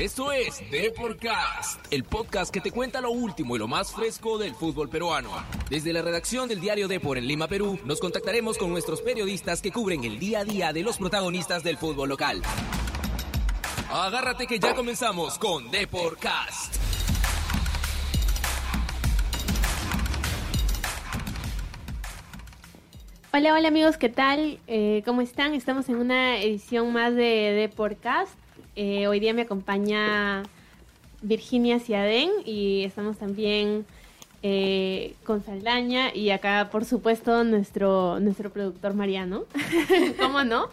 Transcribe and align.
Esto 0.00 0.32
es 0.32 0.62
Deporcast, 0.70 1.92
el 1.92 2.04
podcast 2.04 2.50
que 2.50 2.62
te 2.62 2.70
cuenta 2.70 3.02
lo 3.02 3.10
último 3.10 3.54
y 3.54 3.58
lo 3.58 3.68
más 3.68 3.92
fresco 3.92 4.38
del 4.38 4.54
fútbol 4.54 4.88
peruano. 4.88 5.28
Desde 5.68 5.92
la 5.92 6.00
redacción 6.00 6.48
del 6.48 6.58
diario 6.58 6.88
Depor 6.88 7.18
en 7.18 7.26
Lima, 7.26 7.48
Perú, 7.48 7.78
nos 7.84 8.00
contactaremos 8.00 8.56
con 8.56 8.70
nuestros 8.70 9.02
periodistas 9.02 9.60
que 9.60 9.70
cubren 9.70 10.02
el 10.04 10.18
día 10.18 10.40
a 10.40 10.44
día 10.44 10.72
de 10.72 10.82
los 10.82 10.96
protagonistas 10.96 11.62
del 11.62 11.76
fútbol 11.76 12.08
local. 12.08 12.40
Agárrate 13.90 14.46
que 14.46 14.58
ya 14.58 14.74
comenzamos 14.74 15.38
con 15.38 15.70
Deporcast. 15.70 16.76
Hola, 23.34 23.52
hola 23.52 23.68
amigos, 23.68 23.98
¿qué 23.98 24.08
tal? 24.08 24.60
Eh, 24.66 25.02
¿Cómo 25.04 25.20
están? 25.20 25.52
Estamos 25.52 25.90
en 25.90 25.96
una 25.96 26.38
edición 26.38 26.90
más 26.90 27.14
de, 27.14 27.22
de 27.52 27.68
Podcast. 27.68 28.39
Eh, 28.76 29.08
hoy 29.08 29.18
día 29.18 29.34
me 29.34 29.42
acompaña 29.42 30.44
Virginia 31.22 31.80
Ciadén 31.80 32.30
y 32.44 32.84
estamos 32.84 33.18
también 33.18 33.84
eh, 34.42 35.16
con 35.24 35.44
Saldaña 35.44 36.14
y 36.14 36.30
acá, 36.30 36.68
por 36.70 36.84
supuesto, 36.84 37.42
nuestro, 37.42 38.20
nuestro 38.20 38.50
productor 38.50 38.94
Mariano. 38.94 39.44
¿Cómo 40.20 40.44
no? 40.44 40.68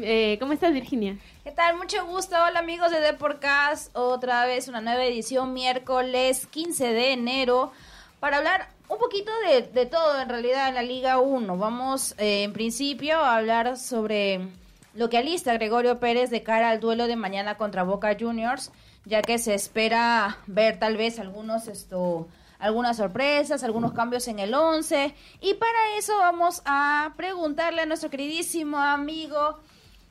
Eh, 0.00 0.36
¿Cómo 0.38 0.52
estás, 0.52 0.72
Virginia? 0.74 1.16
¿Qué 1.42 1.50
tal? 1.50 1.76
Mucho 1.76 2.04
gusto. 2.06 2.36
Hola 2.36 2.60
amigos 2.60 2.90
de 2.90 3.00
Deporcast. 3.00 3.96
Otra 3.96 4.44
vez 4.44 4.68
una 4.68 4.82
nueva 4.82 5.04
edición, 5.04 5.54
miércoles 5.54 6.46
15 6.46 6.92
de 6.92 7.12
enero, 7.12 7.72
para 8.20 8.36
hablar 8.36 8.68
un 8.88 8.98
poquito 8.98 9.32
de, 9.48 9.62
de 9.62 9.86
todo 9.86 10.20
en 10.20 10.28
realidad 10.28 10.68
en 10.68 10.74
la 10.74 10.82
Liga 10.82 11.18
1. 11.18 11.56
Vamos 11.56 12.14
en 12.18 12.52
principio 12.52 13.16
a 13.16 13.36
hablar 13.36 13.78
sobre 13.78 14.50
lo 14.94 15.10
que 15.10 15.18
alista 15.18 15.52
Gregorio 15.54 15.98
Pérez 15.98 16.30
de 16.30 16.42
cara 16.42 16.70
al 16.70 16.80
duelo 16.80 17.06
de 17.06 17.16
mañana 17.16 17.56
contra 17.56 17.82
Boca 17.82 18.16
Juniors, 18.18 18.70
ya 19.04 19.22
que 19.22 19.38
se 19.38 19.54
espera 19.54 20.38
ver 20.46 20.78
tal 20.78 20.96
vez 20.96 21.18
algunos 21.18 21.68
esto 21.68 22.28
algunas 22.60 22.96
sorpresas, 22.96 23.62
algunos 23.62 23.92
cambios 23.92 24.26
en 24.28 24.38
el 24.38 24.54
11 24.54 25.14
y 25.42 25.54
para 25.54 25.96
eso 25.98 26.16
vamos 26.16 26.62
a 26.64 27.12
preguntarle 27.16 27.82
a 27.82 27.86
nuestro 27.86 28.08
queridísimo 28.08 28.78
amigo 28.78 29.58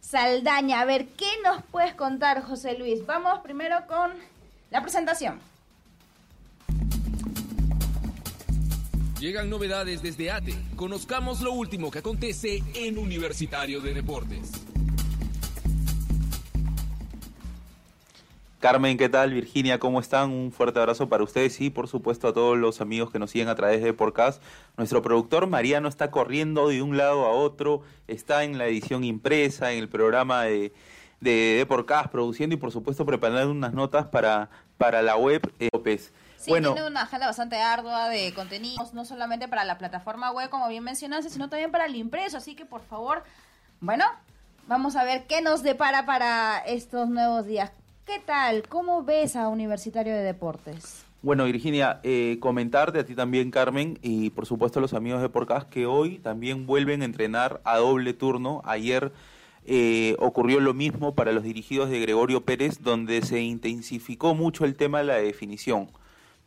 Saldaña, 0.01 0.81
a 0.81 0.85
ver, 0.85 1.07
¿qué 1.07 1.31
nos 1.43 1.63
puedes 1.63 1.95
contar, 1.95 2.43
José 2.43 2.77
Luis? 2.77 3.05
Vamos 3.05 3.39
primero 3.39 3.87
con 3.87 4.11
la 4.69 4.81
presentación. 4.81 5.39
Llegan 9.23 9.49
novedades 9.49 10.01
desde 10.01 10.31
ATE. 10.31 10.53
Conozcamos 10.75 11.39
lo 11.39 11.53
último 11.53 11.89
que 11.89 11.99
acontece 11.99 12.61
en 12.75 12.97
Universitario 12.97 13.79
de 13.79 13.93
Deportes. 13.93 14.51
Carmen, 18.59 18.97
¿qué 18.97 19.07
tal? 19.07 19.33
Virginia, 19.33 19.79
¿cómo 19.79 20.01
están? 20.01 20.29
Un 20.29 20.51
fuerte 20.51 20.77
abrazo 20.81 21.07
para 21.07 21.23
ustedes 21.23 21.61
y 21.61 21.69
por 21.69 21.87
supuesto 21.87 22.27
a 22.27 22.33
todos 22.33 22.57
los 22.57 22.81
amigos 22.81 23.11
que 23.11 23.19
nos 23.19 23.31
siguen 23.31 23.47
a 23.47 23.55
través 23.55 23.81
de 23.81 23.93
Podcast. 23.93 24.43
Nuestro 24.75 25.01
productor 25.01 25.47
Mariano 25.47 25.87
está 25.87 26.11
corriendo 26.11 26.67
de 26.67 26.81
un 26.81 26.97
lado 26.97 27.25
a 27.25 27.29
otro, 27.29 27.81
está 28.09 28.43
en 28.43 28.57
la 28.57 28.67
edición 28.67 29.05
impresa, 29.05 29.71
en 29.71 29.79
el 29.79 29.87
programa 29.87 30.43
de, 30.43 30.73
de, 31.21 31.65
produciendo 32.11 32.55
y 32.55 32.59
por 32.59 32.73
supuesto 32.73 33.05
preparando 33.05 33.51
unas 33.51 33.73
notas 33.73 34.05
para, 34.07 34.49
para 34.77 35.01
la 35.01 35.15
web 35.15 35.49
eh, 35.61 35.69
López. 35.71 36.11
Sí, 36.43 36.51
bueno, 36.51 36.73
tiene 36.73 36.89
una 36.89 37.03
agenda 37.03 37.27
bastante 37.27 37.55
ardua 37.55 38.09
de 38.09 38.33
contenidos, 38.33 38.93
no 38.93 39.05
solamente 39.05 39.47
para 39.47 39.63
la 39.63 39.77
plataforma 39.77 40.29
web, 40.31 40.49
como 40.49 40.67
bien 40.67 40.83
mencionaste, 40.83 41.29
sino 41.29 41.47
también 41.47 41.71
para 41.71 41.85
el 41.85 41.95
impreso. 41.95 42.35
Así 42.35 42.53
que, 42.53 42.65
por 42.65 42.81
favor, 42.81 43.23
bueno, 43.79 44.03
vamos 44.67 44.97
a 44.97 45.05
ver 45.05 45.25
qué 45.25 45.41
nos 45.41 45.63
depara 45.63 46.05
para 46.05 46.57
estos 46.59 47.07
nuevos 47.07 47.45
días. 47.45 47.71
¿Qué 48.05 48.19
tal? 48.19 48.67
¿Cómo 48.67 49.03
ves 49.03 49.37
a 49.37 49.47
Universitario 49.47 50.13
de 50.13 50.21
Deportes? 50.21 51.05
Bueno, 51.21 51.45
Virginia, 51.45 52.01
eh, 52.03 52.35
comentarte 52.41 52.99
a 52.99 53.05
ti 53.05 53.15
también, 53.15 53.49
Carmen, 53.49 53.97
y 54.01 54.31
por 54.31 54.45
supuesto 54.45 54.79
a 54.79 54.81
los 54.81 54.93
amigos 54.93 55.21
de 55.21 55.29
Podcast 55.29 55.69
que 55.69 55.85
hoy 55.85 56.19
también 56.19 56.65
vuelven 56.65 57.03
a 57.03 57.05
entrenar 57.05 57.61
a 57.63 57.77
doble 57.77 58.13
turno. 58.13 58.61
Ayer 58.65 59.13
eh, 59.63 60.17
ocurrió 60.19 60.59
lo 60.59 60.73
mismo 60.73 61.15
para 61.15 61.31
los 61.31 61.43
dirigidos 61.43 61.89
de 61.89 62.01
Gregorio 62.01 62.41
Pérez, 62.41 62.81
donde 62.81 63.21
se 63.21 63.39
intensificó 63.39 64.35
mucho 64.35 64.65
el 64.65 64.75
tema 64.75 64.97
de 64.97 65.05
la 65.05 65.15
definición. 65.15 65.87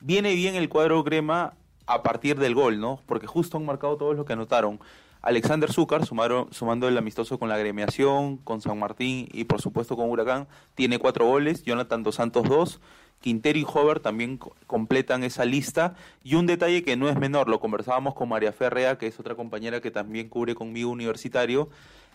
Viene 0.06 0.36
bien 0.36 0.54
el 0.54 0.68
cuadro 0.68 1.02
crema 1.02 1.54
a 1.84 2.04
partir 2.04 2.38
del 2.38 2.54
gol, 2.54 2.78
¿no? 2.78 3.00
Porque 3.06 3.26
justo 3.26 3.56
han 3.56 3.66
marcado 3.66 3.96
todos 3.96 4.14
los 4.14 4.24
que 4.24 4.34
anotaron. 4.34 4.78
Alexander 5.20 5.72
Zúcar, 5.72 6.06
sumando 6.06 6.86
el 6.86 6.96
amistoso 6.96 7.40
con 7.40 7.48
la 7.48 7.56
agremiación, 7.56 8.36
con 8.36 8.60
San 8.60 8.78
Martín 8.78 9.28
y 9.32 9.42
por 9.42 9.60
supuesto 9.60 9.96
con 9.96 10.08
Huracán, 10.08 10.46
tiene 10.76 11.00
cuatro 11.00 11.26
goles, 11.26 11.64
Jonathan 11.64 12.04
Dos 12.04 12.14
Santos 12.14 12.48
dos, 12.48 12.80
Quintero 13.20 13.58
y 13.58 13.66
Hover 13.66 13.98
también 13.98 14.38
completan 14.68 15.24
esa 15.24 15.44
lista. 15.44 15.96
Y 16.22 16.36
un 16.36 16.46
detalle 16.46 16.84
que 16.84 16.96
no 16.96 17.08
es 17.08 17.18
menor, 17.18 17.48
lo 17.48 17.58
conversábamos 17.58 18.14
con 18.14 18.28
María 18.28 18.52
Ferrea, 18.52 18.98
que 18.98 19.08
es 19.08 19.18
otra 19.18 19.34
compañera 19.34 19.80
que 19.80 19.90
también 19.90 20.28
cubre 20.28 20.54
conmigo 20.54 20.88
universitario, 20.88 21.68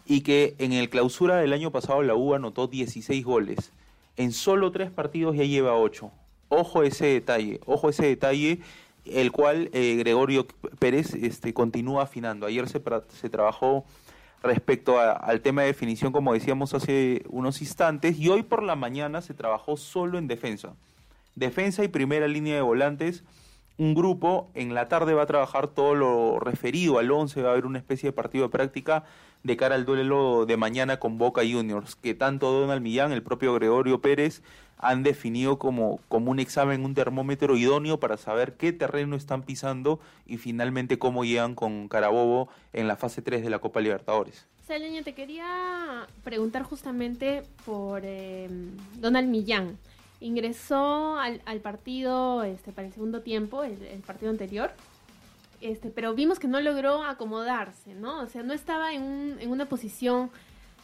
y 0.05 0.21
que 0.21 0.55
en 0.59 0.71
el 0.71 0.89
clausura 0.89 1.35
del 1.35 1.51
año 1.51 1.71
pasado 1.71 2.03
la 2.03 2.15
U 2.15 2.35
anotó 2.35 2.67
16 2.67 3.25
goles. 3.25 3.73
En 4.15 4.31
solo 4.31 4.71
tres 4.71 4.91
partidos 4.91 5.35
ya 5.35 5.43
lleva 5.43 5.75
ocho. 5.75 6.13
Ojo 6.53 6.83
ese 6.83 7.05
detalle, 7.05 7.61
ojo 7.65 7.89
ese 7.89 8.07
detalle 8.07 8.59
el 9.05 9.31
cual 9.31 9.69
eh, 9.71 9.95
Gregorio 9.95 10.45
Pérez 10.79 11.13
este, 11.13 11.53
continúa 11.53 12.03
afinando. 12.03 12.45
Ayer 12.45 12.67
se, 12.67 12.81
trabajó 13.29 13.85
respecto 14.43 14.99
al 14.99 15.39
tema 15.39 15.61
de 15.61 15.67
definición, 15.67 16.11
como 16.11 16.33
decíamos 16.33 16.73
hace 16.73 17.23
unos 17.29 17.61
instantes, 17.61 18.19
y 18.19 18.27
hoy 18.27 18.43
por 18.43 18.63
la 18.63 18.75
mañana 18.75 19.21
se 19.21 19.33
trabajó 19.33 19.77
solo 19.77 20.17
en 20.17 20.27
defensa. 20.27 20.73
Defensa 21.35 21.85
y 21.85 21.87
primera 21.87 22.27
línea 22.27 22.55
de 22.55 22.61
volantes. 22.61 23.23
Un 23.77 23.95
grupo 23.95 24.51
en 24.53 24.73
la 24.73 24.89
tarde 24.89 25.13
va 25.13 25.23
a 25.23 25.27
trabajar 25.27 25.69
todo 25.69 25.95
lo 25.95 26.39
referido 26.41 26.99
al 26.99 27.09
11, 27.09 27.41
va 27.43 27.49
a 27.49 27.51
haber 27.53 27.65
una 27.65 27.79
especie 27.79 28.09
de 28.09 28.13
partido 28.13 28.43
de 28.43 28.49
práctica 28.49 29.05
de 29.43 29.57
cara 29.57 29.75
al 29.75 29.85
duelo 29.85 30.45
de 30.45 30.57
mañana 30.57 30.99
con 30.99 31.17
Boca 31.17 31.41
Juniors, 31.41 31.95
que 31.95 32.13
tanto 32.13 32.51
Donald 32.51 32.81
Millán, 32.81 33.11
el 33.11 33.23
propio 33.23 33.53
Gregorio 33.53 34.01
Pérez, 34.01 34.41
han 34.77 35.03
definido 35.03 35.59
como, 35.59 35.99
como 36.07 36.31
un 36.31 36.39
examen, 36.39 36.83
un 36.83 36.95
termómetro 36.95 37.55
idóneo 37.55 37.99
para 37.99 38.17
saber 38.17 38.53
qué 38.53 38.73
terreno 38.73 39.15
están 39.15 39.43
pisando 39.43 39.99
y 40.25 40.37
finalmente 40.37 40.97
cómo 40.97 41.23
llegan 41.23 41.53
con 41.53 41.87
Carabobo 41.87 42.49
en 42.73 42.87
la 42.87 42.95
fase 42.95 43.21
3 43.21 43.43
de 43.43 43.49
la 43.51 43.59
Copa 43.59 43.79
Libertadores. 43.79 44.47
Saleña, 44.65 45.03
te 45.03 45.13
quería 45.13 46.07
preguntar 46.23 46.63
justamente 46.63 47.43
por 47.65 48.01
eh, 48.03 48.49
Donald 48.95 49.29
Millán. 49.29 49.77
Ingresó 50.19 51.17
al, 51.17 51.41
al, 51.45 51.59
partido 51.61 52.43
este, 52.43 52.71
para 52.71 52.87
el 52.87 52.93
segundo 52.93 53.21
tiempo, 53.21 53.63
el, 53.63 53.81
el 53.83 54.01
partido 54.01 54.31
anterior, 54.31 54.71
este, 55.61 55.89
pero 55.89 56.13
vimos 56.13 56.39
que 56.39 56.47
no 56.47 56.59
logró 56.59 57.03
acomodarse, 57.03 57.93
¿no? 57.93 58.21
O 58.21 58.27
sea, 58.27 58.43
no 58.43 58.53
estaba 58.53 58.93
en, 58.93 59.03
un, 59.03 59.37
en 59.39 59.51
una 59.51 59.65
posición 59.65 60.31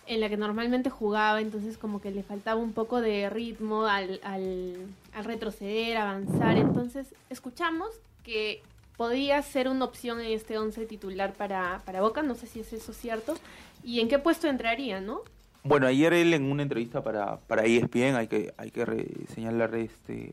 en 0.08 0.22
la 0.22 0.30
que 0.30 0.38
normalmente 0.38 0.90
jugaba, 0.90 1.42
entonces 1.42 1.78
como 1.78 2.00
que 2.02 2.12
le 2.12 2.24
faltaba 2.24 2.60
un 2.62 2.74
poco 2.74 3.02
de 3.02 3.30
ritmo 3.30 3.86
al, 3.86 4.20
al, 4.24 4.76
al 5.14 5.26
retroceder, 5.26 5.98
avanzar. 5.98 6.58
Entonces 6.58 7.14
escuchamos 7.30 7.90
que 8.24 8.62
podía 8.96 9.42
ser 9.42 9.68
una 9.68 9.86
opción 9.86 10.20
en 10.20 10.32
este 10.32 10.58
11 10.58 10.86
titular 10.86 11.34
para, 11.34 11.82
para 11.86 12.02
Boca, 12.02 12.24
no 12.24 12.36
sé 12.36 12.48
si 12.48 12.60
es 12.60 12.74
eso 12.74 12.94
cierto, 12.94 13.36
y 13.84 14.00
en 14.00 14.08
qué 14.08 14.18
puesto 14.18 14.48
entraría, 14.48 15.00
¿no? 15.00 15.22
Bueno, 15.64 15.88
ayer 15.88 16.14
él 16.14 16.34
en 16.34 16.50
una 16.50 16.64
entrevista 16.64 17.04
para, 17.04 17.38
para 17.38 17.66
ESPN, 17.66 18.16
hay 18.16 18.28
que, 18.28 18.54
hay 18.58 18.72
que 18.72 19.26
señalar 19.34 19.76
este, 19.76 20.32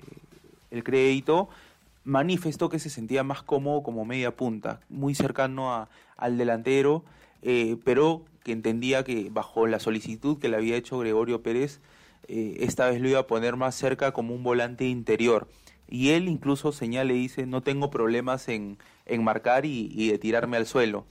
el 0.71 0.85
crédito, 0.85 1.49
manifestó 2.05 2.69
que 2.69 2.79
se 2.79 2.91
sentía 2.91 3.25
más 3.25 3.43
cómodo 3.43 3.83
como 3.83 4.05
media 4.05 4.37
punta, 4.37 4.81
muy 4.89 5.15
cercano 5.15 5.73
a, 5.73 5.89
al 6.17 6.39
delantero, 6.39 7.05
eh, 7.43 7.77
pero 7.85 8.25
que 8.45 8.53
entendía 8.53 9.05
que 9.05 9.31
bajo 9.31 9.67
la 9.67 9.81
solicitud 9.81 10.39
que 10.39 10.49
le 10.49 10.57
había 10.57 10.77
hecho 10.77 10.99
Gregorio 10.99 11.43
Pérez, 11.43 11.81
eh, 12.29 12.59
esta 12.61 12.89
vez 12.89 13.01
lo 13.01 13.09
iba 13.09 13.21
a 13.21 13.27
poner 13.27 13.57
más 13.57 13.75
cerca 13.75 14.13
como 14.13 14.35
un 14.35 14.43
volante 14.43 14.87
interior. 14.87 15.49
Y 15.89 16.11
él 16.11 16.29
incluso 16.29 16.73
señala 16.73 17.13
y 17.13 17.19
dice, 17.19 17.47
no 17.47 17.63
tengo 17.63 17.91
problemas 17.91 18.49
en, 18.49 18.79
en 19.07 19.25
marcar 19.25 19.67
y, 19.67 19.91
y, 19.95 20.09
de 20.09 20.19
tirarme 20.19 20.57
al 20.57 20.67
suelo, 20.67 21.05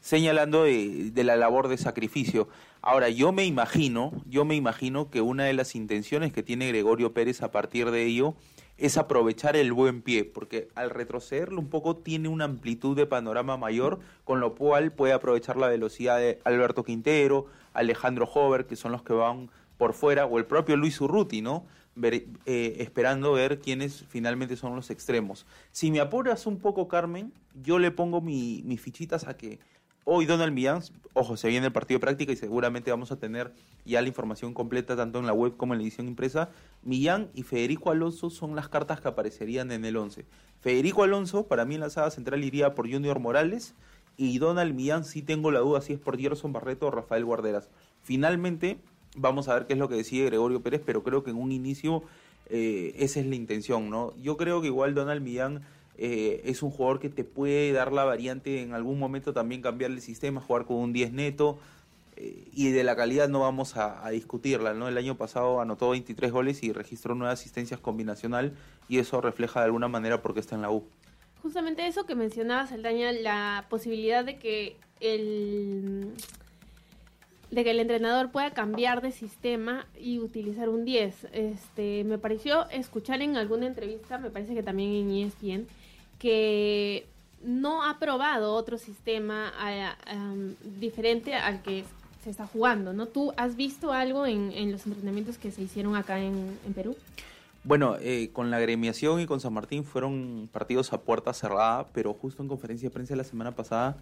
señalando 0.00 0.64
de, 0.64 1.10
de, 1.10 1.24
la 1.24 1.36
labor 1.36 1.68
de 1.68 1.76
sacrificio. 1.76 2.48
Ahora, 2.82 3.08
yo 3.08 3.32
me 3.32 3.44
imagino, 3.44 4.12
yo 4.28 4.44
me 4.44 4.54
imagino 4.54 5.10
que 5.10 5.20
una 5.20 5.44
de 5.44 5.52
las 5.52 5.74
intenciones 5.74 6.32
que 6.32 6.42
tiene 6.42 6.68
Gregorio 6.68 7.12
Pérez 7.12 7.42
a 7.42 7.50
partir 7.50 7.90
de 7.90 8.04
ello 8.04 8.34
es 8.82 8.98
aprovechar 8.98 9.54
el 9.54 9.72
buen 9.72 10.02
pie, 10.02 10.24
porque 10.24 10.68
al 10.74 10.90
retrocederlo 10.90 11.60
un 11.60 11.68
poco 11.68 11.96
tiene 11.96 12.28
una 12.28 12.46
amplitud 12.46 12.96
de 12.96 13.06
panorama 13.06 13.56
mayor, 13.56 14.00
con 14.24 14.40
lo 14.40 14.56
cual 14.56 14.90
puede 14.90 15.12
aprovechar 15.12 15.56
la 15.56 15.68
velocidad 15.68 16.18
de 16.18 16.40
Alberto 16.42 16.82
Quintero, 16.82 17.46
Alejandro 17.74 18.26
Hover, 18.26 18.66
que 18.66 18.74
son 18.74 18.90
los 18.90 19.04
que 19.04 19.12
van 19.12 19.50
por 19.78 19.92
fuera, 19.92 20.26
o 20.26 20.36
el 20.36 20.46
propio 20.46 20.76
Luis 20.76 21.00
Urruti, 21.00 21.42
¿no? 21.42 21.64
Eh, 22.02 22.76
esperando 22.78 23.32
ver 23.32 23.60
quiénes 23.60 24.04
finalmente 24.08 24.56
son 24.56 24.74
los 24.74 24.90
extremos. 24.90 25.46
Si 25.70 25.92
me 25.92 26.00
apuras 26.00 26.46
un 26.46 26.58
poco, 26.58 26.88
Carmen, 26.88 27.32
yo 27.54 27.78
le 27.78 27.92
pongo 27.92 28.20
mi, 28.20 28.62
mis 28.64 28.80
fichitas 28.80 29.28
a 29.28 29.36
que 29.36 29.60
hoy 30.04 30.26
Donald 30.26 30.52
Millán, 30.52 30.82
ojo, 31.12 31.36
se 31.36 31.48
viene 31.48 31.66
el 31.66 31.72
partido 31.72 31.98
de 31.98 32.02
práctica 32.02 32.32
y 32.32 32.36
seguramente 32.36 32.90
vamos 32.90 33.12
a 33.12 33.16
tener 33.16 33.52
ya 33.84 34.00
la 34.02 34.08
información 34.08 34.54
completa 34.54 34.96
tanto 34.96 35.18
en 35.18 35.26
la 35.26 35.32
web 35.32 35.56
como 35.56 35.74
en 35.74 35.78
la 35.78 35.84
edición 35.84 36.08
impresa. 36.08 36.50
Millán 36.82 37.28
y 37.34 37.42
Federico 37.42 37.90
Alonso 37.90 38.30
son 38.30 38.56
las 38.56 38.68
cartas 38.68 39.00
que 39.00 39.08
aparecerían 39.08 39.70
en 39.72 39.84
el 39.84 39.96
11. 39.96 40.24
Federico 40.60 41.02
Alonso, 41.02 41.46
para 41.46 41.64
mí 41.64 41.74
en 41.74 41.80
la 41.80 41.90
saga 41.90 42.10
central 42.10 42.44
iría 42.44 42.74
por 42.74 42.90
Junior 42.90 43.18
Morales 43.18 43.74
y 44.16 44.38
Donald 44.38 44.74
Millán 44.74 45.04
sí 45.04 45.22
tengo 45.22 45.50
la 45.50 45.60
duda 45.60 45.80
si 45.80 45.94
es 45.94 45.98
por 45.98 46.18
Gerson 46.18 46.52
Barreto 46.52 46.86
o 46.86 46.90
Rafael 46.90 47.24
Guarderas. 47.24 47.68
Finalmente, 48.02 48.78
vamos 49.16 49.48
a 49.48 49.54
ver 49.54 49.66
qué 49.66 49.72
es 49.74 49.78
lo 49.78 49.88
que 49.88 49.96
decide 49.96 50.26
Gregorio 50.26 50.62
Pérez, 50.62 50.82
pero 50.84 51.02
creo 51.02 51.24
que 51.24 51.30
en 51.30 51.36
un 51.36 51.52
inicio 51.52 52.02
eh, 52.48 52.94
esa 52.98 53.20
es 53.20 53.26
la 53.26 53.34
intención, 53.34 53.90
¿no? 53.90 54.14
Yo 54.20 54.36
creo 54.36 54.60
que 54.60 54.66
igual 54.66 54.94
Donald 54.94 55.22
Millán 55.22 55.62
eh, 56.04 56.42
es 56.50 56.64
un 56.64 56.72
jugador 56.72 56.98
que 56.98 57.08
te 57.08 57.22
puede 57.22 57.70
dar 57.70 57.92
la 57.92 58.02
variante 58.02 58.60
en 58.60 58.74
algún 58.74 58.98
momento 58.98 59.32
también 59.32 59.62
cambiar 59.62 59.92
el 59.92 60.00
sistema, 60.00 60.40
jugar 60.40 60.64
con 60.64 60.78
un 60.78 60.92
10 60.92 61.12
neto. 61.12 61.60
Eh, 62.16 62.48
y 62.52 62.72
de 62.72 62.82
la 62.82 62.96
calidad 62.96 63.28
no 63.28 63.38
vamos 63.38 63.76
a, 63.76 64.10
discutirla, 64.10 64.74
¿no? 64.74 64.88
El 64.88 64.98
año 64.98 65.16
pasado 65.16 65.60
anotó 65.60 65.90
23 65.90 66.32
goles 66.32 66.64
y 66.64 66.72
registró 66.72 67.14
nueve 67.14 67.32
asistencias 67.32 67.78
combinacional 67.78 68.52
y 68.88 68.98
eso 68.98 69.20
refleja 69.20 69.60
de 69.60 69.66
alguna 69.66 69.86
manera 69.86 70.22
porque 70.22 70.40
está 70.40 70.56
en 70.56 70.62
la 70.62 70.72
U. 70.72 70.84
Justamente 71.40 71.86
eso 71.86 72.04
que 72.04 72.16
mencionabas, 72.16 72.72
Aldaña, 72.72 73.12
la 73.12 73.66
posibilidad 73.70 74.24
de 74.24 74.40
que 74.40 74.76
el 74.98 76.14
de 77.52 77.62
que 77.62 77.70
el 77.70 77.78
entrenador 77.78 78.32
pueda 78.32 78.50
cambiar 78.50 79.02
de 79.02 79.12
sistema 79.12 79.86
y 79.96 80.18
utilizar 80.18 80.68
un 80.68 80.84
10. 80.84 81.28
Este, 81.32 82.02
me 82.02 82.18
pareció 82.18 82.68
escuchar 82.70 83.22
en 83.22 83.36
alguna 83.36 83.66
entrevista, 83.66 84.18
me 84.18 84.30
parece 84.30 84.54
que 84.54 84.64
también 84.64 84.90
en 84.90 85.26
ESPN, 85.26 85.68
que 86.22 87.04
no 87.42 87.82
ha 87.82 87.98
probado 87.98 88.54
otro 88.54 88.78
sistema 88.78 89.52
diferente 90.78 91.34
al 91.34 91.62
que 91.62 91.84
se 92.22 92.30
está 92.30 92.46
jugando, 92.46 92.92
¿no? 92.92 93.06
¿Tú 93.06 93.32
has 93.36 93.56
visto 93.56 93.92
algo 93.92 94.24
en, 94.24 94.70
los 94.70 94.86
entrenamientos 94.86 95.36
que 95.36 95.50
se 95.50 95.62
hicieron 95.62 95.96
acá 95.96 96.20
en, 96.20 96.56
Perú? 96.76 96.96
Bueno, 97.64 97.96
eh, 98.00 98.30
con 98.32 98.52
la 98.52 98.58
agremiación 98.58 99.20
y 99.20 99.26
con 99.26 99.40
San 99.40 99.52
Martín 99.52 99.82
fueron 99.82 100.48
partidos 100.52 100.92
a 100.92 101.00
puerta 101.00 101.34
cerrada, 101.34 101.88
pero 101.92 102.14
justo 102.14 102.40
en 102.40 102.48
conferencia 102.48 102.88
de 102.88 102.94
prensa 102.94 103.16
la 103.16 103.24
semana 103.24 103.50
pasada, 103.50 103.96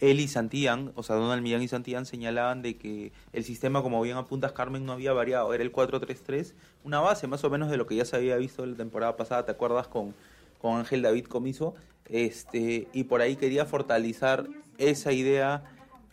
él 0.00 0.18
y 0.20 0.28
Santillán, 0.28 0.92
o 0.94 1.02
sea, 1.02 1.16
Donald 1.16 1.42
Millán 1.42 1.62
y 1.62 1.68
Santillán 1.68 2.06
señalaban 2.06 2.62
de 2.62 2.78
que 2.78 3.12
el 3.34 3.44
sistema, 3.44 3.82
como 3.82 4.00
bien 4.00 4.16
apuntas 4.16 4.52
Carmen, 4.52 4.86
no 4.86 4.92
había 4.92 5.12
variado, 5.12 5.52
era 5.52 5.62
el 5.62 5.72
4-3-3, 5.72 6.54
una 6.84 7.00
base 7.00 7.26
más 7.26 7.44
o 7.44 7.50
menos 7.50 7.70
de 7.70 7.76
lo 7.76 7.86
que 7.86 7.96
ya 7.96 8.06
se 8.06 8.16
había 8.16 8.36
visto 8.36 8.64
la 8.64 8.76
temporada 8.76 9.16
pasada, 9.16 9.44
¿te 9.44 9.52
acuerdas? 9.52 9.88
Con 9.88 10.14
con 10.64 10.78
Ángel 10.78 11.02
David 11.02 11.26
Comiso, 11.26 11.74
este, 12.08 12.88
y 12.94 13.04
por 13.04 13.20
ahí 13.20 13.36
quería 13.36 13.66
fortalecer 13.66 14.48
esa 14.78 15.12
idea, 15.12 15.62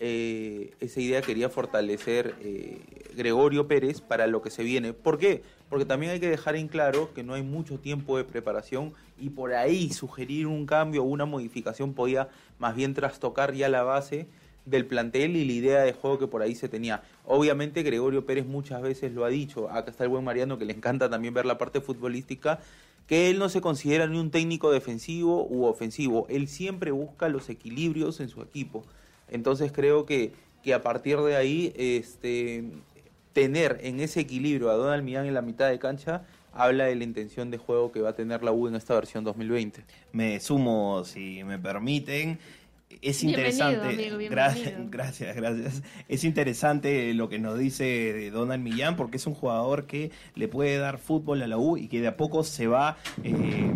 eh, 0.02 0.74
esa 0.82 1.00
idea 1.00 1.22
quería 1.22 1.48
fortalecer 1.48 2.36
eh, 2.42 2.82
Gregorio 3.16 3.70
Pérez 3.70 4.02
para 4.02 4.28
lo 4.28 4.42
que 4.42 4.50
se 4.50 4.64
viene. 4.64 4.92
¿Por 4.92 5.18
qué? 5.18 5.42
Porque 5.70 5.86
también 5.86 6.12
hay 6.12 6.20
que 6.20 6.30
dejar 6.30 6.58
en 6.58 6.68
claro 6.68 7.14
que 7.14 7.24
no 7.24 7.34
hay 7.34 7.44
mucho 7.44 7.80
tiempo 7.80 8.18
de 8.18 8.26
preparación 8.26 8.92
y 9.18 9.30
por 9.30 9.54
ahí 9.54 9.90
sugerir 9.94 10.48
un 10.48 10.66
cambio 10.66 11.04
o 11.04 11.06
una 11.06 11.24
modificación 11.24 11.94
podía 11.94 12.28
más 12.60 12.76
bien 12.76 12.94
trastocar 12.94 13.54
ya 13.54 13.70
la 13.70 13.84
base 13.84 14.28
del 14.66 14.86
plantel 14.86 15.38
y 15.38 15.46
la 15.46 15.54
idea 15.54 15.80
de 15.80 15.94
juego 15.94 16.20
que 16.20 16.28
por 16.28 16.42
ahí 16.42 16.56
se 16.56 16.68
tenía. 16.68 17.04
Obviamente 17.24 17.84
Gregorio 17.84 18.26
Pérez 18.26 18.46
muchas 18.46 18.82
veces 18.82 19.14
lo 19.14 19.24
ha 19.24 19.30
dicho, 19.30 19.70
acá 19.70 19.92
está 19.92 20.04
el 20.04 20.10
buen 20.10 20.26
Mariano 20.26 20.58
que 20.58 20.66
le 20.66 20.74
encanta 20.74 21.10
también 21.10 21.34
ver 21.34 21.46
la 21.46 21.58
parte 21.58 21.80
futbolística 21.80 22.60
que 23.12 23.30
él 23.30 23.40
no 23.40 23.50
se 23.50 23.60
considera 23.60 24.08
ni 24.08 24.18
un 24.18 24.32
técnico 24.32 24.72
defensivo 24.72 25.46
u 25.50 25.66
ofensivo, 25.66 26.26
él 26.30 26.48
siempre 26.48 26.92
busca 26.92 27.28
los 27.28 27.50
equilibrios 27.50 28.22
en 28.22 28.30
su 28.30 28.42
equipo. 28.42 28.86
Entonces 29.28 29.74
creo 29.74 30.06
que, 30.06 30.32
que 30.64 30.74
a 30.74 30.82
partir 30.82 31.18
de 31.20 31.36
ahí, 31.36 31.74
este, 31.76 32.64
tener 33.34 33.82
en 33.84 34.00
ese 34.00 34.22
equilibrio 34.22 34.70
a 34.70 34.76
Donald 34.76 35.04
Millán 35.04 35.26
en 35.26 35.34
la 35.34 35.42
mitad 35.42 35.70
de 35.70 35.78
cancha 35.78 36.24
habla 36.54 36.86
de 36.86 36.96
la 36.96 37.04
intención 37.04 37.52
de 37.52 37.58
juego 37.58 37.92
que 37.92 38.00
va 38.00 38.12
a 38.12 38.16
tener 38.16 38.44
la 38.44 38.54
U 38.54 38.70
en 38.70 38.76
esta 38.76 38.94
versión 38.94 39.26
2020. 39.26 39.84
Me 40.14 40.40
sumo, 40.40 41.04
si 41.04 41.44
me 41.44 41.60
permiten 41.60 42.40
es 43.02 43.24
interesante. 43.24 44.28
gracias, 44.30 44.74
gracias, 44.90 45.36
gracias. 45.36 45.84
Es 46.08 46.24
interesante 46.24 47.14
lo 47.14 47.30
que 47.30 47.40
nos 47.40 47.58
dice 47.58 48.30
Donald 48.32 48.64
Millán 48.64 48.96
porque 48.96 49.18
es 49.18 49.28
un 49.28 49.34
jugador 49.34 49.86
que 49.86 50.12
le 50.36 50.48
puede 50.48 50.78
dar 50.78 50.98
fútbol 50.98 51.42
a 51.42 51.48
la 51.48 51.58
U 51.58 51.78
y 51.78 51.88
que 51.88 52.02
de 52.02 52.08
a 52.08 52.18
poco 52.18 52.44
se 52.44 52.68
va 52.68 52.98
eh, 53.24 53.72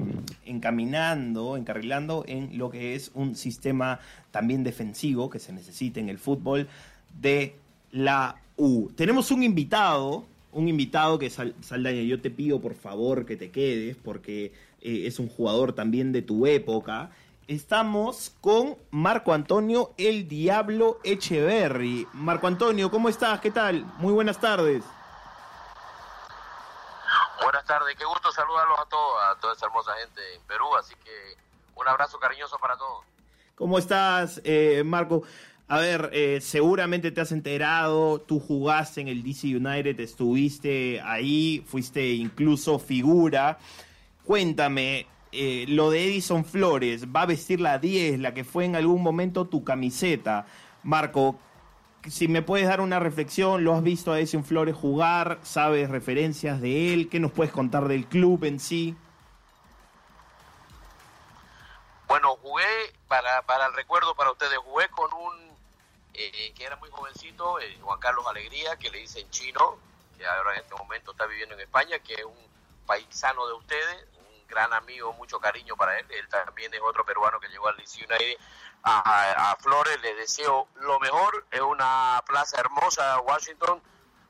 encaminando, 0.45 1.57
encarrilando 1.57 2.23
en 2.27 2.57
lo 2.57 2.69
que 2.69 2.95
es 2.95 3.11
un 3.13 3.35
sistema 3.35 3.99
también 4.31 4.63
defensivo 4.63 5.29
que 5.29 5.39
se 5.39 5.53
necesita 5.53 5.99
en 5.99 6.09
el 6.09 6.17
fútbol 6.17 6.67
de 7.21 7.55
la 7.91 8.35
U. 8.57 8.89
Tenemos 8.95 9.31
un 9.31 9.43
invitado, 9.43 10.25
un 10.51 10.67
invitado 10.67 11.19
que 11.19 11.29
Saldaña, 11.29 12.01
yo 12.01 12.21
te 12.21 12.29
pido 12.29 12.59
por 12.61 12.75
favor 12.75 13.25
que 13.25 13.35
te 13.35 13.51
quedes 13.51 13.95
porque 13.95 14.51
eh, 14.81 15.07
es 15.07 15.19
un 15.19 15.27
jugador 15.27 15.73
también 15.73 16.11
de 16.11 16.21
tu 16.21 16.45
época 16.45 17.11
Estamos 17.47 18.35
con 18.41 18.75
Marco 18.89 19.31
Antonio 19.31 19.93
El 19.99 20.27
Diablo 20.27 20.99
Echeverry. 21.03 22.07
Marco 22.13 22.47
Antonio, 22.47 22.89
¿cómo 22.89 23.07
estás? 23.07 23.39
¿Qué 23.39 23.51
tal? 23.51 23.85
Muy 23.99 24.13
buenas 24.13 24.39
tardes. 24.39 24.83
Buenas 27.43 27.63
tardes, 27.65 27.95
qué 27.95 28.03
gusto 28.03 28.31
saludarlos 28.31 28.79
a 28.79 28.85
todos, 28.85 29.23
a 29.23 29.39
toda 29.39 29.53
esa 29.53 29.67
hermosa 29.67 29.91
gente 30.01 30.21
en 30.33 30.41
Perú, 30.47 30.75
así 30.75 30.95
que 31.03 31.11
un 31.75 31.87
abrazo 31.87 32.17
cariñoso 32.17 32.57
para 32.57 32.77
todos. 32.77 33.05
¿Cómo 33.53 33.77
estás, 33.77 34.41
eh, 34.43 34.81
Marco? 34.83 35.21
A 35.67 35.77
ver, 35.77 36.09
eh, 36.13 36.39
seguramente 36.41 37.11
te 37.11 37.21
has 37.21 37.31
enterado, 37.31 38.21
tú 38.21 38.39
jugaste 38.39 39.01
en 39.01 39.07
el 39.07 39.21
DC 39.21 39.55
United, 39.55 39.99
estuviste 39.99 40.99
ahí, 41.01 41.63
fuiste 41.67 42.07
incluso 42.07 42.79
figura. 42.79 43.59
Cuéntame, 44.23 45.05
eh, 45.35 45.65
lo 45.67 45.89
de 45.89 46.05
Edison 46.05 46.45
Flores, 46.45 47.07
va 47.07 47.21
a 47.21 47.25
vestir 47.25 47.59
la 47.61 47.77
10, 47.77 48.19
la 48.19 48.33
que 48.33 48.43
fue 48.43 48.65
en 48.65 48.75
algún 48.75 49.01
momento 49.03 49.45
tu 49.45 49.63
camiseta. 49.63 50.45
Marco, 50.83 51.37
si 52.09 52.27
me 52.27 52.41
puedes 52.41 52.67
dar 52.67 52.81
una 52.81 52.99
reflexión, 52.99 53.63
¿lo 53.63 53.73
has 53.73 53.83
visto 53.83 54.11
a 54.11 54.19
Edison 54.19 54.43
Flores 54.43 54.75
jugar? 54.75 55.39
¿Sabes 55.43 55.89
referencias 55.89 56.61
de 56.61 56.93
él? 56.93 57.09
¿Qué 57.09 57.19
nos 57.19 57.31
puedes 57.31 57.51
contar 57.51 57.87
del 57.87 58.05
club 58.05 58.43
en 58.45 58.59
sí? 58.59 58.95
Bueno, 62.07 62.37
jugué, 62.41 62.93
para, 63.07 63.41
para 63.43 63.65
el 63.67 63.73
recuerdo 63.73 64.15
para 64.15 64.31
ustedes, 64.31 64.57
jugué 64.59 64.87
con 64.89 65.11
un 65.13 65.45
eh, 66.17 66.53
que 66.55 66.63
era 66.63 66.77
muy 66.77 66.89
jovencito, 66.89 67.59
eh, 67.59 67.77
Juan 67.81 67.99
Carlos 67.99 68.25
Alegría, 68.27 68.77
que 68.77 68.89
le 68.89 68.99
dicen 68.99 69.29
chino, 69.31 69.77
que 70.17 70.25
ahora 70.25 70.53
en 70.53 70.61
este 70.61 70.75
momento 70.75 71.11
está 71.11 71.25
viviendo 71.25 71.55
en 71.55 71.61
España, 71.61 71.99
que 71.99 72.13
es 72.13 72.23
un 72.23 72.45
paisano 72.85 73.45
de 73.47 73.53
ustedes, 73.53 74.05
gran 74.47 74.73
amigo, 74.73 75.13
mucho 75.13 75.39
cariño 75.39 75.75
para 75.75 75.97
él. 75.99 76.05
Él 76.09 76.27
también 76.29 76.73
es 76.73 76.81
otro 76.81 77.05
peruano 77.05 77.39
que 77.39 77.47
llegó 77.47 77.67
al 77.67 77.77
DC 77.77 78.05
United. 78.05 78.37
A, 78.83 79.55
Flores 79.59 79.99
le 80.01 80.13
deseo 80.15 80.67
lo 80.75 80.99
mejor. 80.99 81.45
Es 81.51 81.61
una 81.61 82.21
plaza 82.25 82.59
hermosa, 82.59 83.19
Washington. 83.21 83.81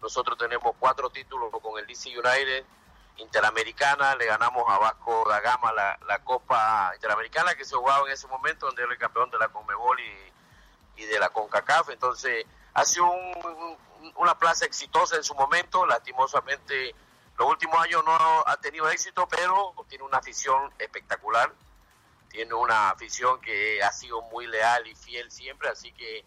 Nosotros 0.01 0.37
tenemos 0.37 0.75
cuatro 0.79 1.09
títulos 1.09 1.51
con 1.61 1.79
el 1.79 1.87
DC 1.87 2.09
United. 2.09 2.65
Interamericana, 3.17 4.15
le 4.15 4.25
ganamos 4.25 4.63
a 4.67 4.77
Vasco 4.77 5.23
da 5.29 5.39
Gama 5.39 5.71
la, 5.71 5.97
la 6.05 6.19
Copa 6.19 6.91
Interamericana 6.95 7.55
que 7.55 7.63
se 7.63 7.75
jugaba 7.75 8.05
en 8.05 8.11
ese 8.11 8.27
momento, 8.27 8.65
donde 8.65 8.83
era 8.83 8.91
el 8.91 8.97
campeón 8.97 9.29
de 9.31 9.37
la 9.37 9.47
Conmebol 9.47 9.97
y, 9.99 11.01
y 11.01 11.05
de 11.05 11.19
la 11.19 11.29
CONCACAF. 11.29 11.89
Entonces, 11.89 12.45
ha 12.73 12.83
sido 12.83 13.09
una 14.15 14.37
plaza 14.37 14.65
exitosa 14.65 15.15
en 15.15 15.23
su 15.23 15.33
momento. 15.35 15.85
Lastimosamente, 15.85 16.93
los 17.37 17.49
últimos 17.49 17.77
años 17.79 18.03
no 18.05 18.15
ha 18.45 18.57
tenido 18.57 18.89
éxito, 18.89 19.27
pero 19.27 19.73
tiene 19.89 20.03
una 20.03 20.17
afición 20.17 20.71
espectacular. 20.79 21.51
Tiene 22.29 22.53
una 22.53 22.89
afición 22.89 23.39
que 23.41 23.81
ha 23.83 23.91
sido 23.91 24.21
muy 24.23 24.47
leal 24.47 24.87
y 24.87 24.95
fiel 24.95 25.31
siempre, 25.31 25.69
así 25.69 25.91
que 25.93 26.25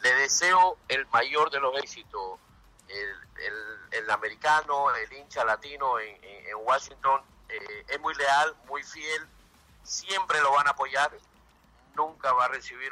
le 0.00 0.14
deseo 0.14 0.78
el 0.88 1.06
mayor 1.08 1.50
de 1.50 1.60
los 1.60 1.76
éxitos. 1.78 2.38
El, 2.88 4.10
americano, 4.10 4.94
el 4.94 5.12
hincha 5.12 5.44
latino 5.44 6.00
en, 6.00 6.18
Washington 6.56 7.20
eh, 7.48 7.84
es 7.88 8.00
muy 8.00 8.14
leal, 8.14 8.56
muy 8.66 8.82
fiel, 8.82 9.28
siempre 9.82 10.40
lo 10.40 10.52
van 10.52 10.66
a 10.66 10.70
apoyar, 10.70 11.12
nunca 11.94 12.32
va 12.32 12.46
a 12.46 12.48
recibir 12.48 12.90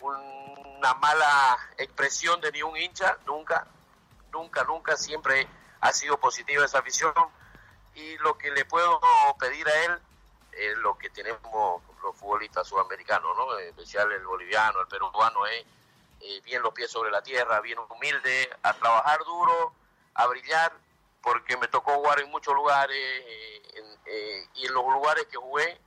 una 0.00 0.94
mala 0.94 1.58
expresión 1.76 2.40
de 2.40 2.52
ni 2.52 2.62
un 2.62 2.76
hincha, 2.76 3.18
nunca, 3.26 3.66
nunca, 4.32 4.62
nunca, 4.64 4.96
siempre 4.96 5.48
ha 5.84 5.92
sido 5.92 6.16
positiva 6.16 6.64
esa 6.64 6.80
visión 6.80 7.12
y 7.94 8.16
lo 8.18 8.38
que 8.38 8.50
le 8.50 8.64
puedo 8.64 8.98
pedir 9.38 9.68
a 9.68 9.84
él 9.84 9.98
es 10.52 10.78
lo 10.78 10.96
que 10.96 11.10
tenemos 11.10 11.82
los 12.02 12.16
futbolistas 12.16 12.66
sudamericanos, 12.66 13.36
¿no? 13.36 13.58
En 13.58 13.68
especial 13.68 14.10
el 14.12 14.26
boliviano, 14.26 14.80
el 14.80 14.88
peruano, 14.88 15.46
es 15.46 15.66
eh, 16.22 16.40
bien 16.42 16.62
los 16.62 16.72
pies 16.72 16.90
sobre 16.90 17.10
la 17.10 17.22
tierra, 17.22 17.60
bien 17.60 17.78
humilde, 17.78 18.48
a 18.62 18.72
trabajar 18.72 19.22
duro, 19.24 19.74
a 20.14 20.26
brillar, 20.26 20.72
porque 21.22 21.58
me 21.58 21.68
tocó 21.68 21.92
jugar 21.96 22.20
en 22.20 22.30
muchos 22.30 22.54
lugares 22.54 22.96
eh, 22.96 23.62
eh, 24.06 24.48
y 24.54 24.66
en 24.66 24.72
los 24.72 24.84
lugares 24.84 25.26
que 25.26 25.36
jugué, 25.36 25.78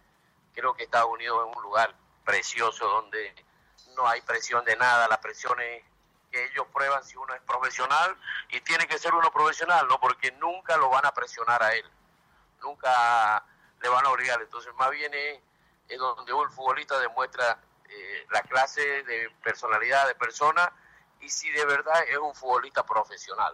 creo 0.53 0.75
que 0.75 0.83
Estados 0.83 1.09
Unidos 1.09 1.47
es 1.49 1.57
un 1.57 1.63
lugar 1.63 1.95
precioso, 2.23 2.87
donde 2.87 3.33
no 3.95 4.07
hay 4.07 4.21
presión 4.21 4.63
de 4.63 4.75
nada, 4.75 5.07
la 5.07 5.19
presión 5.19 5.59
es 5.59 5.83
que 6.31 6.45
ellos 6.45 6.65
prueban 6.73 7.03
si 7.03 7.17
uno 7.17 7.33
es 7.33 7.41
profesional 7.41 8.15
y 8.49 8.59
tiene 8.61 8.87
que 8.87 8.97
ser 8.97 9.13
uno 9.13 9.31
profesional, 9.31 9.87
¿no? 9.87 9.99
Porque 9.99 10.31
nunca 10.33 10.77
lo 10.77 10.89
van 10.89 11.05
a 11.05 11.13
presionar 11.13 11.61
a 11.63 11.73
él, 11.73 11.85
nunca 12.61 13.43
le 13.81 13.89
van 13.89 14.05
a 14.05 14.09
obligar, 14.09 14.41
entonces 14.41 14.73
más 14.75 14.91
bien 14.91 15.11
es, 15.13 15.97
donde 15.97 16.33
un 16.33 16.49
futbolista 16.51 16.99
demuestra 16.99 17.59
eh, 17.89 18.25
la 18.31 18.41
clase 18.41 18.81
de 18.81 19.29
personalidad 19.41 20.07
de 20.07 20.15
persona 20.15 20.71
y 21.21 21.29
si 21.29 21.49
de 21.51 21.65
verdad 21.65 21.95
es 22.09 22.17
un 22.17 22.35
futbolista 22.35 22.85
profesional. 22.85 23.53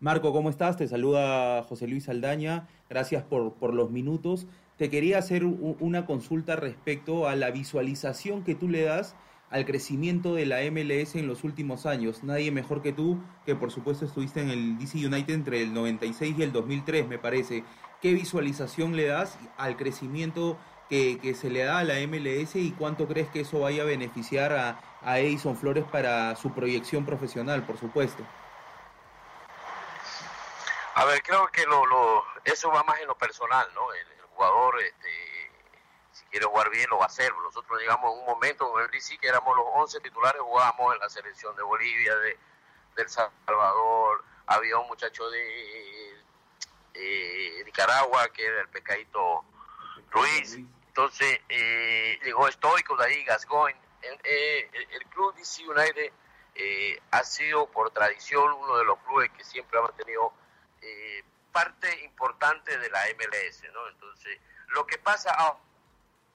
Marco, 0.00 0.32
¿cómo 0.32 0.50
estás? 0.50 0.76
Te 0.76 0.88
saluda 0.88 1.62
José 1.62 1.86
Luis 1.86 2.08
Aldaña. 2.08 2.68
Gracias 2.90 3.22
por, 3.24 3.54
por 3.54 3.72
los 3.72 3.90
minutos. 3.90 4.46
Te 4.76 4.90
quería 4.90 5.18
hacer 5.18 5.44
una 5.44 6.04
consulta 6.04 6.54
respecto 6.54 7.26
a 7.28 7.34
la 7.34 7.50
visualización 7.50 8.44
que 8.44 8.54
tú 8.54 8.68
le 8.68 8.82
das 8.82 9.16
al 9.50 9.64
crecimiento 9.64 10.34
de 10.34 10.46
la 10.46 10.58
MLS 10.70 11.14
en 11.14 11.26
los 11.26 11.44
últimos 11.44 11.86
años. 11.86 12.22
Nadie 12.22 12.50
mejor 12.50 12.82
que 12.82 12.92
tú, 12.92 13.20
que 13.44 13.54
por 13.54 13.70
supuesto 13.70 14.04
estuviste 14.04 14.40
en 14.40 14.50
el 14.50 14.78
DC 14.78 15.06
United 15.06 15.34
entre 15.34 15.62
el 15.62 15.72
96 15.72 16.36
y 16.38 16.42
el 16.42 16.52
2003, 16.52 17.08
me 17.08 17.18
parece. 17.18 17.64
¿Qué 18.02 18.12
visualización 18.12 18.96
le 18.96 19.06
das 19.06 19.38
al 19.56 19.76
crecimiento 19.76 20.58
que, 20.88 21.34
se 21.34 21.50
le 21.50 21.64
da 21.64 21.78
a 21.78 21.84
la 21.84 21.94
MLS 22.06 22.56
y 22.56 22.72
cuánto 22.72 23.08
crees 23.08 23.28
que 23.28 23.40
eso 23.40 23.60
vaya 23.60 23.82
a 23.82 23.86
beneficiar 23.86 24.52
a, 24.52 24.80
a 25.02 25.18
Edison 25.18 25.56
Flores 25.56 25.84
para 25.84 26.36
su 26.36 26.52
proyección 26.52 27.04
profesional, 27.04 27.64
por 27.64 27.78
supuesto? 27.78 28.22
A 30.94 31.04
ver, 31.04 31.22
creo 31.22 31.46
que 31.48 31.64
lo, 31.66 31.84
lo, 31.86 32.24
eso 32.44 32.70
va 32.70 32.82
más 32.84 33.00
en 33.00 33.06
lo 33.06 33.16
personal, 33.16 33.66
¿no? 33.74 33.92
El, 33.92 34.16
jugador, 34.36 34.74
este, 34.82 35.08
quiere 36.36 36.50
jugar 36.50 36.68
bien, 36.68 36.86
lo 36.90 36.98
va 36.98 37.04
a 37.04 37.06
hacer. 37.06 37.32
Nosotros 37.42 37.80
llegamos 37.80 38.12
en 38.12 38.20
un 38.20 38.26
momento 38.26 38.78
en 38.78 38.84
el 38.84 38.90
DC 38.90 39.16
que 39.16 39.28
éramos 39.28 39.56
los 39.56 39.64
11 39.72 40.00
titulares, 40.00 40.42
jugábamos 40.42 40.94
en 40.94 41.00
la 41.00 41.08
selección 41.08 41.56
de 41.56 41.62
Bolivia, 41.62 42.14
de, 42.14 42.38
El 42.96 43.08
Salvador, 43.08 44.22
había 44.46 44.76
un 44.76 44.86
muchacho 44.86 45.28
de 45.30 46.20
eh, 46.92 47.62
Nicaragua 47.64 48.28
que 48.28 48.44
era 48.44 48.60
el 48.60 48.68
pecadito 48.68 49.44
Ruiz. 50.10 50.58
Entonces 50.88 51.40
eh, 51.48 52.18
llegó 52.22 52.50
Stoico 52.52 52.96
de 52.96 53.04
ahí, 53.06 53.24
Gascoigne. 53.24 53.80
Eh, 54.02 54.70
el, 54.72 54.90
el, 54.90 55.06
club 55.06 55.34
DC 55.36 55.66
United 55.66 56.12
eh, 56.54 57.00
ha 57.12 57.24
sido 57.24 57.66
por 57.70 57.90
tradición 57.92 58.52
uno 58.52 58.76
de 58.76 58.84
los 58.84 58.98
clubes 59.00 59.30
que 59.30 59.42
siempre 59.42 59.78
ha 59.78 59.82
mantenido 59.82 60.32
eh, 60.82 61.24
parte 61.50 62.04
importante 62.04 62.76
de 62.78 62.90
la 62.90 63.00
MLS, 63.16 63.62
¿no? 63.72 63.88
Entonces, 63.88 64.38
lo 64.68 64.86
que 64.86 64.98
pasa 64.98 65.34
ah, 65.36 65.56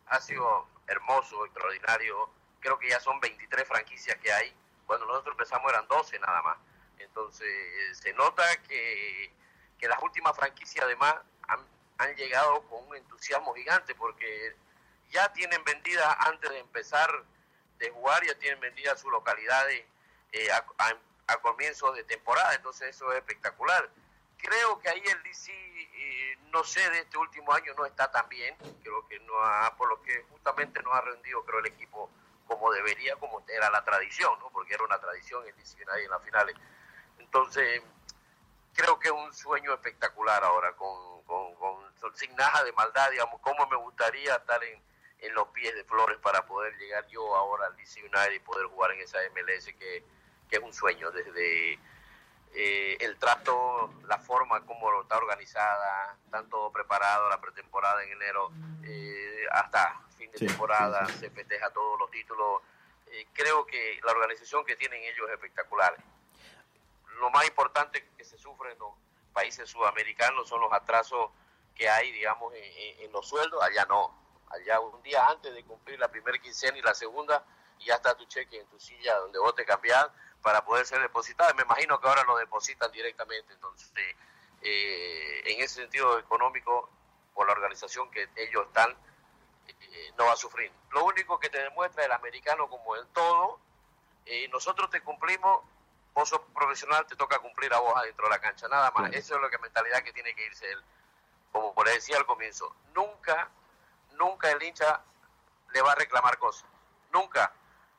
ha 0.07 0.19
sido 0.19 0.67
hermoso, 0.87 1.45
extraordinario. 1.45 2.29
Creo 2.59 2.77
que 2.79 2.89
ya 2.89 2.99
son 2.99 3.19
23 3.19 3.67
franquicias 3.67 4.17
que 4.17 4.31
hay. 4.31 4.53
Cuando 4.85 5.05
nosotros 5.05 5.33
empezamos 5.33 5.71
eran 5.71 5.87
12 5.87 6.19
nada 6.19 6.41
más. 6.41 6.57
Entonces, 6.99 7.97
se 7.97 8.13
nota 8.13 8.43
que, 8.67 9.33
que 9.79 9.87
las 9.87 10.01
últimas 10.01 10.35
franquicias 10.35 10.85
además 10.85 11.15
han, 11.47 11.59
han 11.97 12.15
llegado 12.15 12.61
con 12.67 12.87
un 12.87 12.95
entusiasmo 12.95 13.53
gigante 13.53 13.95
porque 13.95 14.55
ya 15.09 15.31
tienen 15.33 15.63
vendida 15.63 16.13
antes 16.21 16.49
de 16.49 16.59
empezar 16.59 17.09
de 17.79 17.89
jugar, 17.89 18.23
ya 18.25 18.37
tienen 18.37 18.59
vendidas 18.59 18.99
sus 18.99 19.11
localidades 19.11 19.83
eh, 20.31 20.51
a, 20.51 20.65
a, 20.77 20.97
a 21.33 21.37
comienzos 21.37 21.95
de 21.95 22.03
temporada, 22.03 22.53
entonces 22.53 22.95
eso 22.95 23.11
es 23.11 23.17
espectacular 23.17 23.89
creo 24.41 24.79
que 24.79 24.89
ahí 24.89 25.03
el 25.05 25.23
DC, 25.23 25.51
eh, 25.53 26.37
no 26.51 26.63
sé, 26.63 26.87
de 26.89 26.99
este 26.99 27.17
último 27.17 27.53
año 27.53 27.73
no 27.77 27.85
está 27.85 28.11
tan 28.11 28.27
bien, 28.29 28.55
creo 28.83 29.07
que 29.07 29.19
no 29.21 29.43
ha, 29.43 29.75
por 29.77 29.87
lo 29.89 30.01
que 30.01 30.23
justamente 30.29 30.81
no 30.83 30.93
ha 30.93 31.01
rendido, 31.01 31.43
creo, 31.45 31.59
el 31.59 31.67
equipo 31.67 32.09
como 32.45 32.71
debería, 32.71 33.15
como 33.15 33.43
era 33.47 33.69
la 33.69 33.83
tradición, 33.83 34.37
¿no? 34.39 34.49
Porque 34.49 34.73
era 34.73 34.83
una 34.83 34.99
tradición 34.99 35.45
el 35.47 35.55
DC 35.55 35.77
ahí 35.89 36.03
en 36.03 36.11
las 36.11 36.23
finales. 36.23 36.55
Entonces, 37.17 37.81
creo 38.73 38.99
que 38.99 39.07
es 39.07 39.13
un 39.13 39.33
sueño 39.33 39.73
espectacular 39.73 40.43
ahora, 40.43 40.75
con, 40.75 41.23
con, 41.23 42.15
sin 42.15 42.35
nada 42.35 42.63
de 42.63 42.73
maldad, 42.73 43.09
digamos, 43.11 43.39
cómo 43.41 43.65
me 43.67 43.77
gustaría 43.77 44.35
estar 44.35 44.61
en, 44.63 44.81
en 45.19 45.33
los 45.33 45.47
pies 45.49 45.73
de 45.75 45.83
Flores 45.85 46.17
para 46.17 46.45
poder 46.45 46.75
llegar 46.77 47.07
yo 47.07 47.35
ahora 47.35 47.67
al 47.67 47.77
DC 47.77 48.01
United 48.01 48.33
y 48.33 48.39
poder 48.39 48.65
jugar 48.65 48.91
en 48.91 49.01
esa 49.01 49.19
MLS 49.33 49.67
que, 49.79 50.03
que 50.49 50.57
es 50.57 50.61
un 50.61 50.73
sueño 50.73 51.09
desde 51.11 51.79
eh, 52.53 52.97
el 52.99 53.17
trato, 53.17 53.93
la 54.07 54.17
forma 54.17 54.65
como 54.65 55.01
está 55.01 55.17
organizada, 55.17 56.17
están 56.25 56.49
todo 56.49 56.71
preparado, 56.71 57.29
la 57.29 57.39
pretemporada 57.39 58.03
en 58.03 58.11
enero 58.11 58.51
eh, 58.83 59.45
hasta 59.51 60.01
fin 60.17 60.29
de 60.31 60.39
temporada, 60.47 61.07
se 61.07 61.29
festeja 61.29 61.69
todos 61.71 61.97
los 61.97 62.11
títulos. 62.11 62.61
Eh, 63.07 63.27
creo 63.33 63.65
que 63.65 63.99
la 64.03 64.11
organización 64.11 64.65
que 64.65 64.75
tienen 64.75 65.01
ellos 65.01 65.27
es 65.29 65.33
espectacular. 65.33 65.95
Lo 67.19 67.29
más 67.29 67.47
importante 67.47 68.09
que 68.17 68.25
se 68.25 68.37
sufre 68.37 68.73
en 68.73 68.79
los 68.79 68.93
países 69.31 69.69
sudamericanos 69.69 70.49
son 70.49 70.59
los 70.59 70.73
atrasos 70.73 71.31
que 71.73 71.87
hay, 71.89 72.11
digamos, 72.11 72.53
en, 72.53 73.11
los 73.13 73.27
sueldos. 73.27 73.61
Allá 73.63 73.85
no. 73.85 74.13
Allá 74.49 74.79
un 74.81 75.01
día 75.01 75.25
antes 75.25 75.53
de 75.53 75.63
cumplir 75.63 75.99
la 75.99 76.09
primera 76.09 76.37
quincena 76.37 76.77
y 76.77 76.81
la 76.81 76.93
segunda, 76.93 77.45
ya 77.79 77.95
está 77.95 78.15
tu 78.15 78.25
cheque 78.25 78.59
en 78.59 78.67
tu 78.67 78.79
silla 78.79 79.15
donde 79.17 79.39
vos 79.39 79.55
te 79.55 79.65
cambiás 79.65 80.09
para 80.41 80.63
poder 80.63 80.85
ser 80.85 81.01
depositada. 81.01 81.53
Me 81.53 81.63
imagino 81.63 81.99
que 81.99 82.07
ahora 82.07 82.23
lo 82.23 82.37
depositan 82.37 82.91
directamente, 82.91 83.53
entonces 83.53 83.91
eh, 84.61 85.41
en 85.45 85.61
ese 85.61 85.81
sentido 85.81 86.19
económico, 86.19 86.89
por 87.33 87.47
la 87.47 87.53
organización 87.53 88.09
que 88.11 88.29
ellos 88.35 88.67
están, 88.67 88.95
eh, 89.67 90.13
no 90.17 90.25
va 90.25 90.33
a 90.33 90.37
sufrir. 90.37 90.71
Lo 90.91 91.05
único 91.05 91.39
que 91.39 91.49
te 91.49 91.59
demuestra 91.59 92.05
el 92.05 92.11
americano 92.11 92.69
como 92.69 92.95
el 92.95 93.07
todo, 93.07 93.59
eh, 94.25 94.47
nosotros 94.49 94.89
te 94.89 95.01
cumplimos, 95.01 95.63
vos 96.13 96.29
sos 96.29 96.41
profesional, 96.53 97.05
te 97.07 97.15
toca 97.15 97.39
cumplir 97.39 97.73
a 97.73 97.79
vos 97.79 97.93
adentro 97.95 98.25
de 98.25 98.31
la 98.31 98.39
cancha, 98.39 98.67
nada 98.67 98.91
más. 98.91 99.11
Eso 99.13 99.35
es 99.35 99.41
lo 99.41 99.49
que 99.49 99.57
mentalidad 99.57 100.03
que 100.03 100.13
tiene 100.13 100.35
que 100.35 100.45
irse 100.45 100.69
él. 100.69 100.83
Como 101.51 101.73
por 101.73 101.87
decía 101.87 102.17
al 102.17 102.25
comienzo, 102.25 102.75
nunca, 102.93 103.49
nunca 104.13 104.51
el 104.51 104.61
hincha 104.61 105.01
le 105.73 105.81
va 105.81 105.93
a 105.93 105.95
reclamar 105.95 106.37
cosas. 106.37 106.65
Nunca 107.11 107.51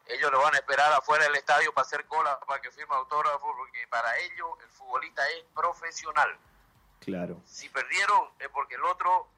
ellos 0.07 0.31
lo 0.31 0.41
van 0.41 0.55
a 0.55 0.59
esperar 0.59 0.93
afuera 0.93 1.25
del 1.25 1.37
estadio 1.37 1.73
para 1.73 1.87
hacer 1.87 2.07
cola 2.07 2.39
para 2.41 2.61
que 2.61 2.71
firme 2.71 2.95
autógrafo, 2.95 3.55
porque 3.57 3.87
para 3.89 4.17
ellos 4.19 4.49
el 4.63 4.69
futbolista 4.71 5.27
es 5.31 5.45
profesional. 5.55 6.37
Claro. 7.01 7.41
Si 7.47 7.69
perdieron 7.69 8.31
es 8.39 8.49
porque 8.49 8.75
el 8.75 8.85
otro 8.85 9.29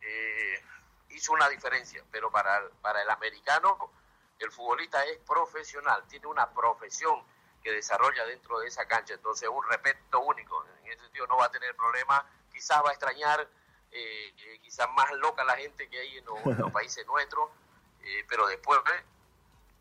eh, 0.00 0.62
hizo 1.10 1.32
una 1.32 1.48
diferencia, 1.48 2.02
pero 2.10 2.30
para 2.30 2.58
el, 2.58 2.70
para 2.82 3.02
el 3.02 3.10
americano 3.10 3.90
el 4.38 4.50
futbolista 4.50 5.04
es 5.04 5.18
profesional, 5.18 6.02
tiene 6.08 6.26
una 6.26 6.50
profesión 6.50 7.22
que 7.62 7.72
desarrolla 7.72 8.24
dentro 8.24 8.58
de 8.60 8.68
esa 8.68 8.86
cancha, 8.86 9.12
entonces 9.12 9.46
un 9.50 9.62
respeto 9.68 10.20
único. 10.20 10.64
En 10.82 10.92
ese 10.92 11.02
sentido 11.02 11.26
no 11.26 11.36
va 11.36 11.46
a 11.46 11.50
tener 11.50 11.76
problema, 11.76 12.24
quizás 12.50 12.82
va 12.82 12.88
a 12.88 12.92
extrañar, 12.92 13.46
eh, 13.90 14.34
eh, 14.34 14.58
quizás 14.62 14.88
más 14.94 15.12
loca 15.12 15.44
la 15.44 15.56
gente 15.56 15.90
que 15.90 15.98
hay 16.00 16.16
en 16.16 16.24
los, 16.24 16.38
países 16.72 17.06
nuestros, 17.06 17.50
pero 18.28 18.46
después 18.46 18.80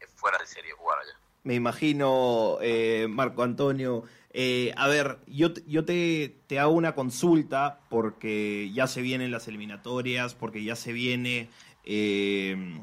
fuera 0.08 0.38
de 0.38 0.46
serie 0.46 0.72
jugar 0.74 1.00
allá. 1.00 1.18
Me 1.44 1.56
imagino, 1.56 2.58
eh, 2.62 3.08
Marco 3.10 3.44
Antonio. 3.44 4.03
Eh, 4.32 4.74
a 4.77 4.88
ver, 4.88 5.20
yo, 5.25 5.53
yo 5.65 5.86
te, 5.86 6.36
te, 6.48 6.60
hago 6.60 6.74
una 6.74 6.94
consulta 6.94 7.79
porque 7.89 8.72
ya 8.74 8.88
se 8.88 9.01
vienen 9.01 9.32
las 9.32 9.48
eliminatorias, 9.48 10.36
porque 10.36 10.63
ya 10.63 10.75
se 10.75 10.94
viene 10.94 11.50
eh, 11.86 12.82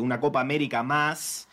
una 0.00 0.20
Copa 0.20 0.40
América 0.40 0.82
más. 0.82 1.48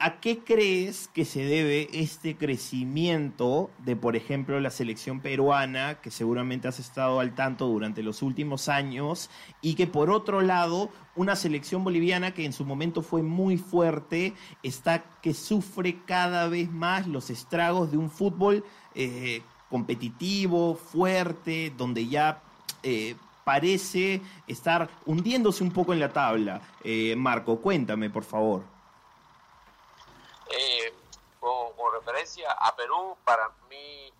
¿A 0.00 0.18
qué 0.20 0.38
crees 0.38 1.08
que 1.08 1.26
se 1.26 1.44
debe 1.44 1.90
este 1.92 2.38
crecimiento 2.38 3.68
de, 3.84 3.96
por 3.96 4.16
ejemplo, 4.16 4.58
la 4.60 4.70
selección 4.70 5.20
peruana, 5.20 6.00
que 6.00 6.10
seguramente 6.10 6.68
has 6.68 6.78
estado 6.78 7.20
al 7.20 7.34
tanto 7.34 7.66
durante 7.66 8.02
los 8.02 8.22
últimos 8.22 8.70
años, 8.70 9.28
y 9.60 9.74
que 9.74 9.86
por 9.86 10.08
otro 10.08 10.40
lado, 10.40 10.88
una 11.16 11.36
selección 11.36 11.84
boliviana 11.84 12.32
que 12.32 12.46
en 12.46 12.54
su 12.54 12.64
momento 12.64 13.02
fue 13.02 13.22
muy 13.22 13.58
fuerte, 13.58 14.32
está 14.62 15.04
que 15.20 15.34
sufre 15.34 15.98
cada 16.06 16.48
vez 16.48 16.70
más 16.70 17.06
los 17.06 17.28
estragos 17.28 17.90
de 17.90 17.98
un 17.98 18.10
fútbol 18.10 18.64
eh, 18.94 19.42
competitivo, 19.68 20.76
fuerte, 20.76 21.74
donde 21.76 22.08
ya 22.08 22.42
eh, 22.82 23.16
parece 23.44 24.22
estar 24.46 24.88
hundiéndose 25.04 25.62
un 25.62 25.72
poco 25.72 25.92
en 25.92 26.00
la 26.00 26.10
tabla? 26.10 26.62
Eh, 26.82 27.14
Marco, 27.16 27.60
cuéntame, 27.60 28.08
por 28.08 28.24
favor. 28.24 28.77
Eh, 30.50 30.94
con, 31.40 31.92
referencia 31.92 32.52
a 32.52 32.74
Perú, 32.74 33.16
para 33.24 33.48
mí 33.68 34.12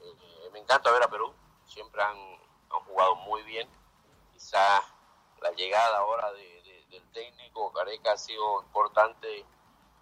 eh, 0.00 0.50
me 0.52 0.60
encanta 0.60 0.90
ver 0.90 1.02
a 1.02 1.08
Perú, 1.08 1.32
siempre 1.66 2.02
han, 2.02 2.38
jugado 2.86 3.16
muy 3.16 3.42
bien, 3.42 3.68
quizás 4.32 4.82
la 5.40 5.50
llegada 5.52 5.98
ahora 5.98 6.32
del 6.32 7.02
técnico 7.12 7.72
Careca 7.72 8.12
ha 8.12 8.16
sido 8.16 8.62
importante 8.62 9.44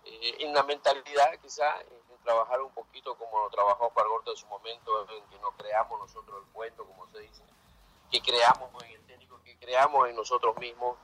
eh, 0.04 0.36
en 0.40 0.54
la 0.54 0.62
mentalidad 0.62 1.36
quizás, 1.42 1.80
en, 1.82 2.06
trabajar 2.26 2.60
un 2.60 2.72
poquito 2.72 3.14
como 3.16 3.38
lo 3.38 3.50
trabajó 3.50 3.90
Pargorto 3.90 4.32
en 4.32 4.36
su 4.36 4.46
momento, 4.48 5.08
en 5.10 5.24
que 5.28 5.38
no 5.38 5.52
creamos 5.52 6.00
nosotros 6.00 6.42
el 6.44 6.52
cuento, 6.52 6.84
como 6.84 7.06
se 7.06 7.20
dice, 7.20 7.42
que 8.10 8.20
creamos 8.20 8.82
en 8.82 8.90
el 8.90 9.06
técnico, 9.06 9.40
que 9.44 9.56
creamos 9.58 10.08
en 10.08 10.16
nosotros 10.16 10.56
mismos. 10.58 10.98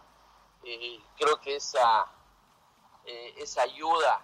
Eh, 0.65 1.01
creo 1.17 1.41
que 1.41 1.57
esa, 1.57 2.09
eh, 3.05 3.35
esa 3.37 3.63
ayuda 3.63 4.21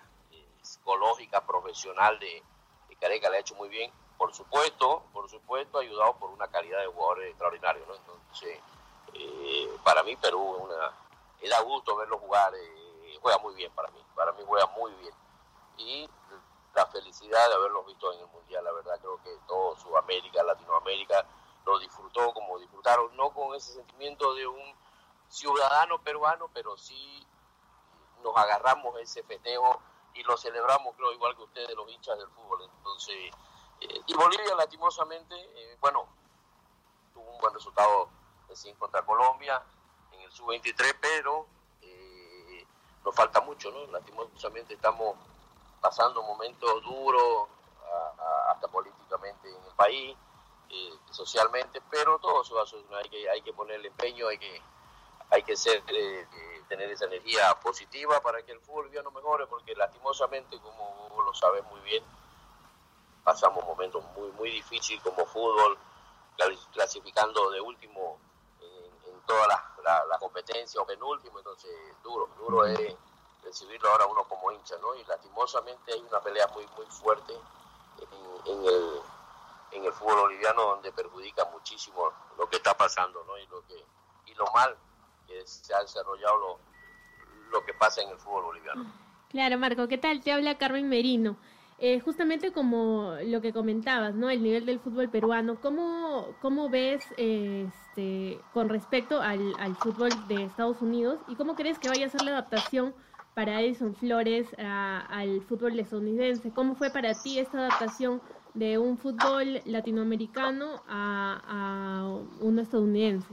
psicológica, 0.68 1.44
profesional 1.46 2.18
de, 2.18 2.42
de, 2.88 2.96
Careca 2.96 3.30
le 3.30 3.38
ha 3.38 3.40
hecho 3.40 3.54
muy 3.54 3.68
bien. 3.68 3.90
Por 4.16 4.34
supuesto, 4.34 5.04
por 5.12 5.28
supuesto, 5.30 5.78
ayudado 5.78 6.16
por 6.16 6.30
una 6.30 6.48
calidad 6.48 6.80
de 6.80 6.86
jugadores 6.86 7.30
extraordinarios. 7.30 7.86
¿no? 7.86 7.94
Entonces, 7.94 8.60
para 9.84 10.02
mí 10.02 10.16
Perú 10.16 10.56
es 10.56 10.64
una, 10.64 11.48
da 11.48 11.60
gusto 11.62 11.96
verlo 11.96 12.18
jugar, 12.18 12.52
juega 13.22 13.38
muy 13.38 13.54
bien 13.54 13.72
para 13.72 13.90
mí, 13.90 14.00
para 14.14 14.32
mí 14.32 14.42
juega 14.46 14.66
muy 14.66 14.92
bien. 14.94 15.14
Y 15.78 16.10
la 16.74 16.86
felicidad 16.86 17.48
de 17.48 17.54
haberlos 17.54 17.86
visto 17.86 18.12
en 18.12 18.20
el 18.20 18.26
Mundial, 18.26 18.64
la 18.64 18.72
verdad 18.72 18.98
creo 19.00 19.20
que 19.22 19.30
todo 19.46 19.76
Sudamérica, 19.76 20.42
Latinoamérica 20.42 21.24
lo 21.64 21.78
disfrutó 21.78 22.32
como 22.32 22.58
disfrutaron, 22.58 23.14
no 23.16 23.30
con 23.30 23.54
ese 23.54 23.74
sentimiento 23.74 24.34
de 24.34 24.46
un 24.46 24.74
ciudadano 25.28 25.98
peruano, 26.02 26.48
pero 26.52 26.76
sí 26.76 27.26
nos 28.22 28.36
agarramos 28.36 28.98
ese 29.00 29.22
festejo 29.22 29.80
y 30.18 30.22
lo 30.24 30.36
celebramos, 30.36 30.94
creo, 30.96 31.12
igual 31.12 31.36
que 31.36 31.42
ustedes, 31.42 31.74
los 31.74 31.90
hinchas 31.90 32.18
del 32.18 32.28
fútbol. 32.28 32.62
Entonces, 32.62 33.16
eh, 33.80 34.00
y 34.06 34.14
Bolivia, 34.14 34.54
lastimosamente, 34.56 35.34
eh, 35.34 35.76
bueno, 35.80 36.06
tuvo 37.14 37.30
un 37.30 37.40
buen 37.40 37.54
resultado 37.54 38.08
de 38.48 38.56
5 38.56 38.78
contra 38.78 39.04
Colombia 39.04 39.62
en 40.12 40.20
el 40.20 40.30
sub-23, 40.32 40.96
pero 41.00 41.46
eh, 41.82 42.66
nos 43.04 43.14
falta 43.14 43.40
mucho, 43.40 43.70
¿no? 43.70 43.86
Lastimosamente 43.86 44.74
estamos 44.74 45.16
pasando 45.80 46.22
momentos 46.22 46.82
duros, 46.82 47.48
hasta 48.48 48.68
políticamente 48.68 49.48
en 49.48 49.64
el 49.64 49.74
país, 49.76 50.16
eh, 50.70 50.98
socialmente, 51.10 51.80
pero 51.90 52.18
todo 52.18 52.44
se 52.44 52.54
va 52.54 52.62
a 52.62 52.98
hay 52.98 53.08
que, 53.08 53.30
hay 53.30 53.42
que 53.42 53.52
ponerle 53.52 53.88
empeño, 53.88 54.28
hay 54.28 54.38
que, 54.38 54.60
hay 55.30 55.42
que 55.42 55.56
ser, 55.56 55.82
eh, 55.88 56.20
eh, 56.32 56.62
tener 56.68 56.90
esa 56.90 57.06
energía 57.06 57.54
positiva 57.60 58.20
para 58.20 58.42
que 58.42 58.52
el 58.52 58.60
fútbol 58.60 58.90
no 59.02 59.10
mejore, 59.10 59.46
porque 59.46 59.74
lastimosamente, 59.74 60.58
como 60.60 61.08
vos 61.10 61.24
lo 61.24 61.34
sabes 61.34 61.64
muy 61.64 61.80
bien, 61.80 62.02
pasamos 63.24 63.64
momentos 63.64 64.02
muy, 64.16 64.30
muy 64.32 64.50
difíciles 64.50 65.02
como 65.02 65.26
fútbol, 65.26 65.78
clasificando 66.72 67.50
de 67.50 67.60
último 67.60 68.18
en, 68.60 69.20
todas 69.26 69.48
las 69.48 70.06
la, 70.08 70.18
competencias 70.18 70.76
o 70.76 70.86
penúltimo, 70.86 71.38
entonces 71.38 71.70
duro, 72.02 72.28
duro 72.38 72.64
es 72.64 72.96
recibirlo 73.42 73.90
ahora 73.90 74.06
uno 74.06 74.24
como 74.24 74.50
hincha, 74.52 74.76
¿no? 74.78 74.94
Y 74.94 75.04
lastimosamente 75.04 75.92
hay 75.92 76.00
una 76.00 76.20
pelea 76.20 76.46
muy, 76.48 76.66
muy 76.76 76.86
fuerte 76.86 77.34
en, 78.46 78.64
el, 78.64 79.00
en 79.72 79.84
el 79.84 79.92
fútbol 79.92 80.20
boliviano 80.20 80.62
donde 80.62 80.92
perjudica 80.92 81.44
muchísimo 81.46 82.12
lo 82.38 82.48
que 82.48 82.56
está 82.56 82.76
pasando, 82.76 83.22
¿no? 83.24 83.36
Y 83.36 83.46
lo, 83.48 83.66
que, 83.66 83.84
y 84.26 84.34
lo 84.34 84.46
mal 84.52 84.76
que 85.28 85.46
se 85.46 85.74
ha 85.74 85.80
desarrollado 85.82 86.58
lo, 87.52 87.64
que 87.64 87.74
pasa 87.74 88.02
en 88.02 88.08
el 88.10 88.18
fútbol 88.18 88.44
boliviano. 88.44 88.92
Claro, 89.28 89.58
Marco, 89.58 89.86
¿qué 89.86 89.98
tal? 89.98 90.20
Te 90.22 90.32
habla 90.32 90.58
Carmen 90.58 90.88
Merino. 90.88 91.36
Eh, 91.80 92.00
justamente 92.00 92.50
como 92.50 93.14
lo 93.22 93.40
que 93.40 93.52
comentabas, 93.52 94.14
¿no? 94.16 94.30
El 94.30 94.42
nivel 94.42 94.66
del 94.66 94.80
fútbol 94.80 95.10
peruano, 95.10 95.60
¿cómo, 95.60 96.34
cómo 96.40 96.68
ves 96.68 97.04
este, 97.16 98.40
con 98.52 98.68
respecto 98.68 99.20
al, 99.20 99.76
fútbol 99.76 100.10
de 100.26 100.42
Estados 100.42 100.82
Unidos 100.82 101.20
y 101.28 101.36
cómo 101.36 101.54
crees 101.54 101.78
que 101.78 101.88
vaya 101.88 102.06
a 102.06 102.08
ser 102.08 102.22
la 102.22 102.32
adaptación 102.32 102.94
para 103.34 103.60
Edison 103.60 103.94
Flores 103.94 104.48
al 104.58 105.40
fútbol 105.42 105.78
estadounidense. 105.78 106.50
¿Cómo 106.50 106.74
fue 106.74 106.90
para 106.90 107.14
ti 107.14 107.38
esta 107.38 107.58
adaptación 107.58 108.20
de 108.54 108.78
un 108.78 108.98
fútbol 108.98 109.62
latinoamericano 109.64 110.82
a, 110.88 112.18
uno 112.40 112.60
estadounidense? 112.60 113.32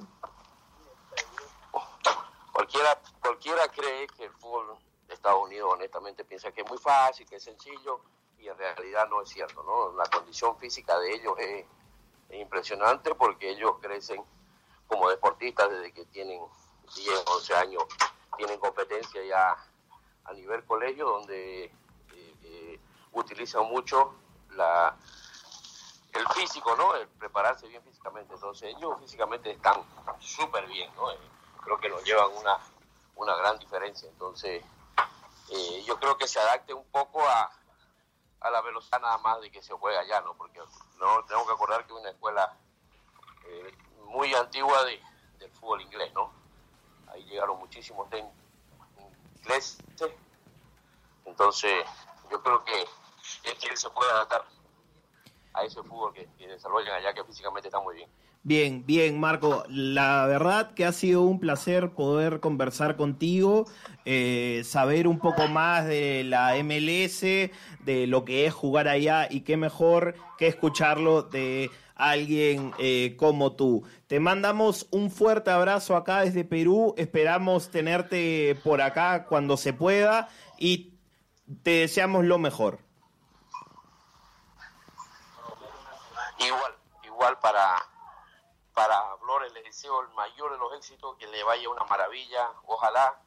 Cualquiera, 3.22 3.68
cree 3.68 4.08
que 4.08 4.26
el 4.26 4.32
fútbol 4.32 4.78
de 5.08 5.14
Estados 5.14 5.44
Unidos 5.44 5.72
honestamente 5.74 6.26
piensa 6.26 6.52
que 6.52 6.62
es 6.62 6.70
muy 6.70 6.78
fácil, 6.78 7.28
que 7.28 7.36
es 7.36 7.44
sencillo, 7.44 8.02
y 8.40 8.48
en 8.48 8.58
realidad 8.58 9.08
no 9.10 9.22
es 9.22 9.30
cierto. 9.30 9.94
La 9.96 10.06
condición 10.06 10.58
física 10.58 10.98
de 11.00 11.14
ellos 11.14 11.34
es, 11.38 11.66
es 12.30 12.42
impresionante 12.42 13.14
porque 13.14 13.52
ellos 13.52 13.74
crecen 13.82 14.24
como 14.88 15.10
deportistas 15.10 15.70
desde 15.70 15.94
que 15.94 16.06
tienen 16.06 16.42
10, 16.96 17.24
11 17.28 17.56
años, 17.56 17.84
tienen 18.38 18.60
competencia 18.60 19.24
ya 19.24 19.56
a 20.26 20.34
nivel 20.34 20.66
colegio 20.66 21.06
donde 21.06 21.66
eh, 21.66 21.72
eh, 22.44 22.80
utilizan 23.12 23.66
mucho 23.68 24.16
el 26.14 26.28
físico, 26.34 26.76
¿no? 26.76 26.96
El 26.96 27.08
prepararse 27.10 27.68
bien 27.68 27.84
físicamente. 27.84 28.34
Entonces 28.34 28.76
ellos 28.76 28.98
físicamente 29.00 29.52
están 29.52 29.84
súper 30.20 30.66
bien, 30.68 30.90
¿no? 30.96 31.12
Eh, 31.66 31.78
creo 31.78 31.80
que 31.80 31.90
nos 31.90 32.04
llevan 32.04 32.32
una, 32.38 32.58
una 33.16 33.36
gran 33.36 33.60
diferencia. 33.60 34.08
Entonces 34.10 34.64
yo 35.86 36.00
creo 36.00 36.18
que 36.18 36.28
se 36.28 36.40
adapte 36.40 36.74
un 36.74 36.86
poco 36.86 37.22
a, 37.22 37.52
a 38.42 38.50
la 38.50 38.62
velocidad 38.62 39.00
nada 39.00 39.18
más 39.20 39.42
de 39.42 39.52
que 39.52 39.62
se 39.62 39.74
juega 39.74 40.00
allá, 40.00 40.22
¿no? 40.22 40.34
Porque 40.36 40.60
no 40.98 41.24
tengo 41.26 41.46
que 41.46 41.54
acordar 41.54 41.86
que 41.86 41.94
es 41.94 42.00
una 42.00 42.10
escuela 42.10 42.58
muy 44.06 44.34
antigua 44.34 44.84
de, 44.86 45.02
del 45.38 45.52
fútbol 45.52 45.82
inglés, 45.82 46.12
¿no? 46.14 46.32
Ahí 47.12 47.24
llegaron 47.26 47.60
muchísimos 47.60 48.10
técnicos 48.10 48.46
entonces, 51.26 51.86
yo 52.32 52.42
creo 52.42 52.64
que 52.64 52.82
él 52.82 53.78
se 53.78 53.90
puede 53.92 54.12
adaptar 54.12 54.44
a 55.54 55.64
ese 55.64 55.84
fútbol 55.84 56.14
que, 56.14 56.28
desarrollan 56.48 56.96
allá, 56.96 57.14
que 57.14 57.24
físicamente 57.24 57.68
está 57.68 57.80
muy 57.80 57.96
bien. 57.96 58.10
Bien, 58.48 58.86
bien, 58.86 59.20
Marco. 59.20 59.64
La 59.70 60.28
verdad 60.28 60.76
que 60.76 60.86
ha 60.86 60.92
sido 60.92 61.24
un 61.24 61.40
placer 61.40 61.90
poder 61.94 62.40
conversar 62.42 62.96
contigo, 62.96 63.66
eh, 64.06 64.62
saber 64.64 65.08
un 65.08 65.18
poco 65.18 65.48
más 65.48 65.88
de 65.88 66.24
la 66.24 66.56
MLS, 66.64 67.22
de 67.22 68.06
lo 68.06 68.24
que 68.24 68.46
es 68.46 68.54
jugar 68.54 68.88
allá 68.88 69.28
y 69.28 69.42
qué 69.42 69.58
mejor 69.58 70.14
que 70.38 70.46
escucharlo 70.46 71.24
de 71.24 71.72
alguien 71.96 72.72
eh, 72.78 73.16
como 73.18 73.54
tú. 73.54 73.84
Te 74.06 74.20
mandamos 74.20 74.86
un 74.92 75.10
fuerte 75.10 75.50
abrazo 75.50 75.96
acá 75.96 76.22
desde 76.22 76.44
Perú, 76.44 76.94
esperamos 77.00 77.72
tenerte 77.72 78.56
por 78.64 78.80
acá 78.80 79.26
cuando 79.26 79.58
se 79.58 79.74
pueda 79.74 80.30
y 80.60 80.94
te 81.64 81.72
deseamos 81.72 82.24
lo 82.26 82.38
mejor. 82.38 82.78
Igual, 86.38 86.74
igual 87.04 87.40
para, 87.42 87.76
para 88.76 89.18
Flores 89.18 89.52
le 89.54 89.64
deseo 89.64 90.02
el 90.02 90.10
mayor 90.10 90.52
de 90.52 90.58
los 90.58 90.74
éxitos, 90.74 91.16
que 91.18 91.26
le 91.28 91.44
vaya 91.44 91.70
una 91.70 91.86
maravilla, 91.86 92.52
ojalá, 92.68 93.20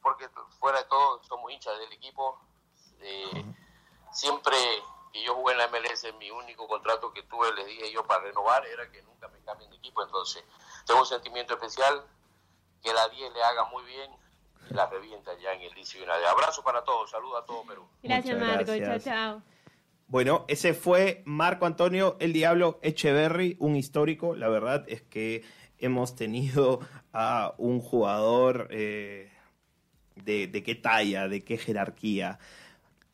porque 0.00 0.28
fuera 0.60 0.78
de 0.78 0.84
todo 0.84 1.22
somos 1.24 1.52
hinchas 1.52 1.76
del 1.78 1.92
equipo. 1.92 2.40
Eh, 3.00 3.44
siempre 4.12 4.56
que 5.12 5.22
yo 5.24 5.34
jugué 5.34 5.52
en 5.52 5.58
la 5.58 5.68
MLS, 5.68 6.06
mi 6.18 6.30
único 6.30 6.68
contrato 6.68 7.12
que 7.12 7.24
tuve, 7.24 7.52
les 7.52 7.66
dije 7.66 7.92
yo, 7.92 8.06
para 8.06 8.22
renovar, 8.22 8.64
era 8.64 8.90
que 8.90 9.02
nunca 9.02 9.28
me 9.28 9.40
cambien 9.40 9.70
de 9.70 9.76
equipo. 9.76 10.02
Entonces, 10.04 10.44
tengo 10.86 11.00
un 11.00 11.06
sentimiento 11.06 11.54
especial, 11.54 12.06
que 12.80 12.92
la 12.92 13.08
10 13.08 13.32
le 13.32 13.42
haga 13.42 13.64
muy 13.64 13.82
bien, 13.82 14.10
y 14.70 14.74
la 14.74 14.86
revienta 14.86 15.34
ya 15.34 15.52
en 15.52 15.62
el 15.62 15.74
DC 15.74 15.98
de 15.98 16.26
Abrazo 16.28 16.62
para 16.62 16.84
todos, 16.84 17.10
saludos 17.10 17.42
a 17.42 17.44
todo 17.44 17.64
Perú. 17.64 17.88
Gracias, 18.02 18.38
Marco, 18.38 18.72
chao, 18.78 18.98
chao. 19.00 19.42
Bueno, 20.12 20.44
ese 20.46 20.74
fue 20.74 21.22
Marco 21.24 21.64
Antonio 21.64 22.18
El 22.20 22.34
Diablo 22.34 22.78
Echeverry, 22.82 23.56
un 23.58 23.76
histórico. 23.76 24.36
La 24.36 24.50
verdad 24.50 24.84
es 24.86 25.00
que 25.00 25.42
hemos 25.78 26.14
tenido 26.16 26.80
a 27.14 27.54
un 27.56 27.80
jugador 27.80 28.68
eh, 28.72 29.30
de, 30.22 30.48
de 30.48 30.62
qué 30.62 30.74
talla, 30.74 31.28
de 31.28 31.42
qué 31.42 31.56
jerarquía. 31.56 32.38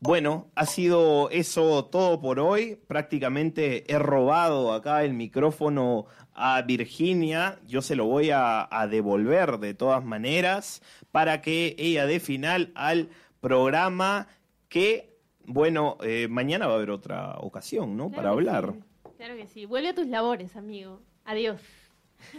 Bueno, 0.00 0.50
ha 0.56 0.66
sido 0.66 1.30
eso 1.30 1.84
todo 1.84 2.20
por 2.20 2.40
hoy. 2.40 2.80
Prácticamente 2.88 3.84
he 3.86 4.00
robado 4.00 4.72
acá 4.72 5.04
el 5.04 5.14
micrófono 5.14 6.06
a 6.34 6.60
Virginia. 6.62 7.60
Yo 7.64 7.80
se 7.80 7.94
lo 7.94 8.06
voy 8.06 8.30
a, 8.32 8.68
devolver 8.90 9.58
de 9.60 9.72
todas 9.72 10.04
maneras 10.04 10.82
para 11.12 11.42
que 11.42 11.76
ella 11.78 12.06
dé 12.06 12.18
final 12.18 12.72
al 12.74 13.08
programa 13.40 14.26
que, 14.68 15.07
bueno, 15.48 15.96
eh, 16.02 16.28
mañana 16.28 16.66
va 16.66 16.74
a 16.74 16.76
haber 16.76 16.90
otra 16.90 17.36
ocasión, 17.38 17.96
¿no? 17.96 18.10
para 18.10 18.30
hablar. 18.30 18.74
Claro 19.16 19.36
que 19.36 19.48
sí. 19.48 19.64
Vuelve 19.64 19.88
a 19.88 19.94
tus 19.94 20.06
labores, 20.06 20.54
amigo. 20.56 21.00
Adiós. 21.24 21.60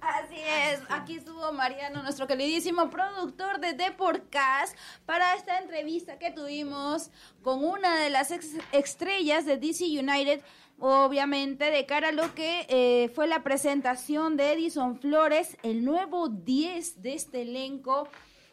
Así 0.00 0.36
es, 0.36 0.82
aquí 0.90 1.16
estuvo 1.16 1.50
Mariano, 1.52 2.02
nuestro 2.02 2.26
queridísimo 2.26 2.90
productor 2.90 3.58
de 3.58 3.72
Deportcast, 3.72 4.76
para 5.06 5.34
esta 5.34 5.58
entrevista 5.58 6.18
que 6.18 6.30
tuvimos 6.30 7.10
con 7.42 7.64
una 7.64 7.98
de 7.98 8.10
las 8.10 8.30
estrellas 8.72 9.46
de 9.46 9.56
DC 9.56 9.84
United, 9.84 10.42
obviamente 10.78 11.70
de 11.70 11.86
cara 11.86 12.08
a 12.08 12.12
lo 12.12 12.34
que 12.34 12.66
eh, 12.68 13.08
fue 13.14 13.26
la 13.26 13.42
presentación 13.42 14.36
de 14.36 14.52
Edison 14.52 14.98
Flores, 14.98 15.56
el 15.62 15.82
nuevo 15.86 16.28
10 16.28 17.00
de 17.00 17.14
este 17.14 17.42
elenco 17.42 18.06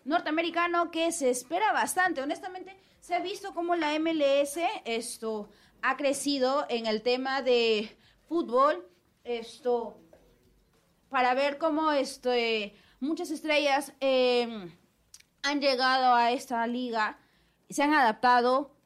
norteamericano 0.05 0.89
que 0.89 1.11
se 1.11 1.29
espera 1.29 1.73
bastante. 1.73 2.21
Honestamente, 2.21 2.77
se 3.11 3.17
ha 3.17 3.19
visto 3.19 3.53
como 3.53 3.75
la 3.75 3.99
MLS 3.99 4.57
esto 4.85 5.49
ha 5.81 5.97
crecido 5.97 6.65
en 6.69 6.85
el 6.85 7.01
tema 7.01 7.41
de 7.41 7.93
fútbol 8.29 8.87
esto, 9.25 9.99
para 11.09 11.33
ver 11.33 11.57
cómo 11.57 11.91
este, 11.91 12.73
muchas 13.01 13.29
estrellas 13.29 13.91
eh, 13.99 14.47
han 15.43 15.59
llegado 15.59 16.15
a 16.15 16.31
esta 16.31 16.65
liga, 16.67 17.19
se 17.69 17.83
han 17.83 17.93
adaptado, 17.93 18.77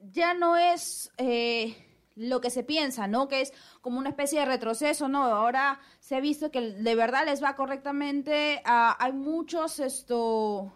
ya 0.00 0.34
no 0.34 0.56
es 0.56 1.12
eh, 1.16 1.76
lo 2.16 2.40
que 2.40 2.50
se 2.50 2.64
piensa, 2.64 3.06
¿no? 3.06 3.28
Que 3.28 3.42
es 3.42 3.52
como 3.80 4.00
una 4.00 4.08
especie 4.08 4.40
de 4.40 4.46
retroceso, 4.46 5.06
¿no? 5.06 5.22
Ahora 5.22 5.78
se 6.00 6.16
ha 6.16 6.20
visto 6.20 6.50
que 6.50 6.72
de 6.72 6.94
verdad 6.96 7.26
les 7.26 7.40
va 7.40 7.54
correctamente. 7.54 8.60
Ah, 8.64 8.96
hay 8.98 9.12
muchos, 9.12 9.78
esto, 9.78 10.72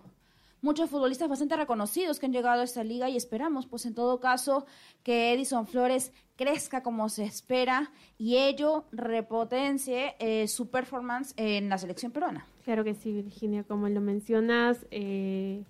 muchos 0.63 0.89
futbolistas 0.89 1.29
bastante 1.29 1.57
reconocidos 1.57 2.19
que 2.19 2.27
han 2.27 2.33
llegado 2.33 2.63
a 2.63 2.65
esta 2.65 2.83
liga 2.83 3.11
y 3.11 3.17
esperamos, 3.17 3.67
pues 3.67 3.85
en 3.85 3.95
todo 3.95 4.21
caso, 4.21 4.65
que 5.03 5.35
Edison 5.35 5.67
Flores 5.67 6.13
crezca 6.37 6.83
como 6.83 7.09
se 7.09 7.25
espera 7.25 7.91
y 8.17 8.39
ello 8.39 8.85
repotencie 8.93 10.15
eh, 10.19 10.49
su 10.49 10.71
performance 10.71 11.35
en 11.37 11.69
la 11.69 11.77
selección 11.77 12.13
peruana. 12.13 12.47
Claro 12.65 12.85
que 12.85 12.95
sí, 12.95 13.13
Virginia, 13.13 13.65
como 13.65 13.89
lo 13.89 14.01
mencionas, 14.01 14.87
eh, 14.91 15.65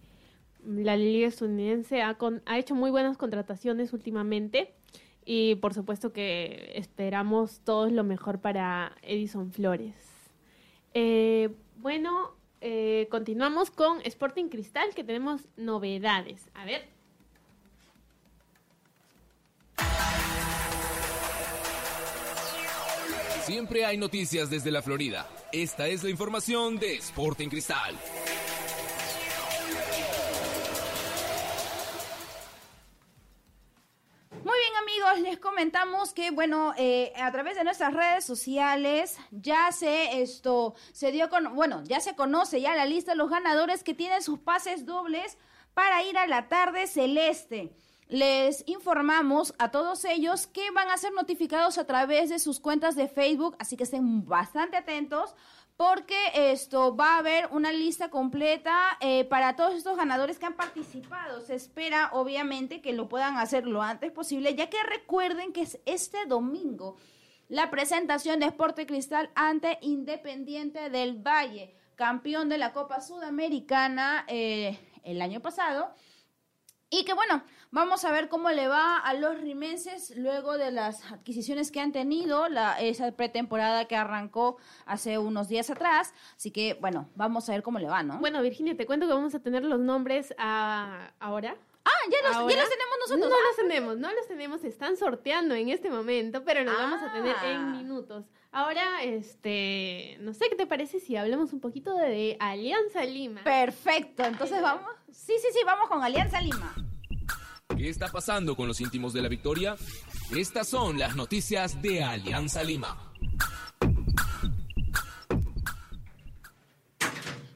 la 0.64 0.96
liga 0.96 1.26
estadounidense 1.26 2.02
ha, 2.02 2.16
ha 2.46 2.59
hecho 2.59 2.74
muy 2.74 2.90
buenas 2.90 3.16
contrataciones 3.16 3.92
últimamente 3.92 4.74
y 5.24 5.55
por 5.57 5.72
supuesto 5.74 6.12
que 6.12 6.72
esperamos 6.74 7.61
todos 7.61 7.92
lo 7.92 8.05
mejor 8.05 8.40
para 8.40 8.96
Edison 9.02 9.52
Flores. 9.52 9.94
Eh, 10.94 11.55
bueno, 11.76 12.33
eh, 12.64 13.09
continuamos 13.11 13.70
con 13.70 14.01
Sporting 14.03 14.48
Cristal, 14.48 14.94
que 14.94 15.03
tenemos 15.03 15.42
novedades. 15.57 16.48
A 16.55 16.64
ver. 16.64 16.88
Siempre 23.44 23.85
hay 23.85 23.98
noticias 23.98 24.48
desde 24.48 24.70
la 24.70 24.81
Florida. 24.81 25.29
Esta 25.53 25.88
es 25.88 26.05
la 26.05 26.11
información 26.11 26.79
de 26.79 26.94
Sporting 26.94 27.48
Cristal. 27.48 27.96
Comentamos 35.62 36.12
que 36.12 36.33
bueno, 36.33 36.75
eh, 36.77 37.12
a 37.14 37.31
través 37.31 37.55
de 37.55 37.62
nuestras 37.62 37.94
redes 37.94 38.25
sociales 38.25 39.16
ya 39.31 39.70
se 39.70 40.20
esto 40.20 40.75
se 40.90 41.12
dio 41.12 41.31
con, 41.31 41.55
bueno, 41.55 41.85
ya 41.85 42.01
se 42.01 42.16
conoce 42.16 42.61
ya 42.61 42.75
la 42.75 42.85
lista 42.85 43.12
de 43.12 43.18
los 43.18 43.31
ganadores 43.31 43.85
que 43.85 43.94
tienen 43.94 44.25
sus 44.25 44.40
pases 44.40 44.87
dobles 44.87 45.38
para 45.72 46.03
ir 46.03 46.18
a 46.18 46.27
la 46.27 46.48
tarde 46.48 46.88
celeste. 46.88 47.77
Les 48.09 48.64
informamos 48.66 49.55
a 49.59 49.70
todos 49.70 50.05
ellos 50.05 50.48
que 50.48 50.68
van 50.72 50.90
a 50.90 50.96
ser 50.96 51.12
notificados 51.12 51.79
a 51.79 51.87
través 51.87 52.29
de 52.31 52.40
sus 52.40 52.59
cuentas 52.59 52.96
de 52.96 53.07
Facebook, 53.07 53.55
así 53.61 53.77
que 53.77 53.85
estén 53.85 54.27
bastante 54.27 54.77
atentos 54.77 55.33
porque 55.76 56.16
esto 56.35 56.94
va 56.94 57.14
a 57.14 57.18
haber 57.18 57.48
una 57.50 57.72
lista 57.72 58.11
completa 58.11 58.96
eh, 59.00 59.24
para 59.24 59.56
todos 59.56 59.74
estos 59.74 59.96
ganadores 59.96 60.38
que 60.38 60.46
han 60.46 60.54
participado. 60.54 61.40
Se 61.40 61.54
espera, 61.54 62.11
obviamente, 62.12 62.80
que 62.80 62.92
lo 62.92 63.08
puedan 63.08 63.37
hacer 63.37 63.66
lo 63.66 63.82
antes 63.82 64.12
posible, 64.12 64.54
ya 64.54 64.68
que 64.70 64.82
recuerden 64.82 65.52
que 65.52 65.62
es 65.62 65.80
este 65.87 66.26
domingo 66.26 66.96
la 67.48 67.70
presentación 67.70 68.40
de 68.40 68.46
Esporte 68.46 68.87
Cristal 68.87 69.30
ante 69.35 69.78
Independiente 69.82 70.88
del 70.88 71.18
Valle, 71.18 71.74
campeón 71.96 72.48
de 72.48 72.58
la 72.58 72.72
Copa 72.72 73.00
Sudamericana 73.00 74.24
eh, 74.28 74.78
el 75.04 75.20
año 75.20 75.40
pasado 75.40 75.94
y 76.92 77.05
que 77.05 77.14
bueno, 77.14 77.42
vamos 77.70 78.05
a 78.05 78.12
ver 78.12 78.28
cómo 78.28 78.50
le 78.50 78.68
va 78.68 78.98
a 78.98 79.14
los 79.14 79.40
rimenses 79.40 80.14
luego 80.14 80.59
de 80.59 80.70
las 80.70 81.11
adquisiciones 81.11 81.72
que 81.72 81.81
han 81.81 81.90
tenido, 81.90 82.50
la, 82.50 82.78
esa 82.78 83.11
pretemporada 83.12 83.87
que 83.87 83.96
arrancó 83.96 84.59
hace 84.85 85.16
unos 85.16 85.48
días 85.48 85.70
atrás. 85.70 86.12
Así 86.37 86.50
que 86.50 86.74
bueno, 86.74 87.09
vamos 87.16 87.48
a 87.48 87.52
ver 87.52 87.62
cómo 87.62 87.78
le 87.78 87.88
va, 87.88 88.02
¿no? 88.02 88.18
Bueno, 88.18 88.42
Virginia, 88.42 88.76
te 88.76 88.85
cuento 88.85 89.07
que 89.07 89.14
vamos 89.14 89.35
a 89.35 89.40
tener 89.40 89.64
los 89.64 89.81
nombres 89.81 90.35
a, 90.37 91.12
ahora. 91.18 91.57
Ah, 91.87 91.90
ya 92.11 92.28
los, 92.28 92.52
ya 92.52 92.61
los, 92.61 92.68
tenemos 92.68 92.96
nosotros. 93.00 93.31
No 93.31 93.37
ah, 93.37 93.46
los 93.48 93.57
tenemos, 93.57 93.96
no 93.96 94.12
los 94.12 94.28
tenemos, 94.28 94.61
se 94.61 94.68
están 94.68 94.98
sorteando 94.98 95.55
en 95.55 95.70
este 95.70 95.88
momento, 95.88 96.44
pero 96.44 96.62
los 96.62 96.76
vamos 96.76 97.00
a 97.02 97.11
tener 97.11 97.35
en 97.42 97.57
ah. 97.57 97.74
minutos. 97.74 98.26
Ahora, 98.55 99.03
este, 99.03 100.19
no 100.21 100.35
sé 100.35 100.51
qué 100.51 100.57
te 100.57 100.67
parece 100.67 101.01
si 101.01 101.17
hablamos 101.17 101.55
un 101.55 101.61
poquito 101.61 101.97
de, 101.97 102.37
Alianza 102.38 103.03
Lima. 103.03 103.43
Perfecto, 103.43 104.25
entonces 104.25 104.61
vamos. 104.61 104.91
Sí, 105.11 105.33
sí, 105.41 105.49
sí, 105.55 105.61
vamos 105.65 105.88
con 105.88 106.03
Alianza 106.03 106.38
Lima. 106.43 106.75
¿Qué 107.75 107.88
está 107.88 108.09
pasando 108.09 108.55
con 108.55 108.69
los 108.69 108.79
íntimos 108.83 109.15
de 109.15 109.23
la 109.23 109.29
victoria? 109.29 109.75
Estas 110.37 110.69
son 110.69 110.99
las 110.99 111.17
noticias 111.17 111.81
de 111.81 112.05
Alianza 112.05 112.62
Lima. 112.62 113.11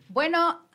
Bueno, 0.08 0.65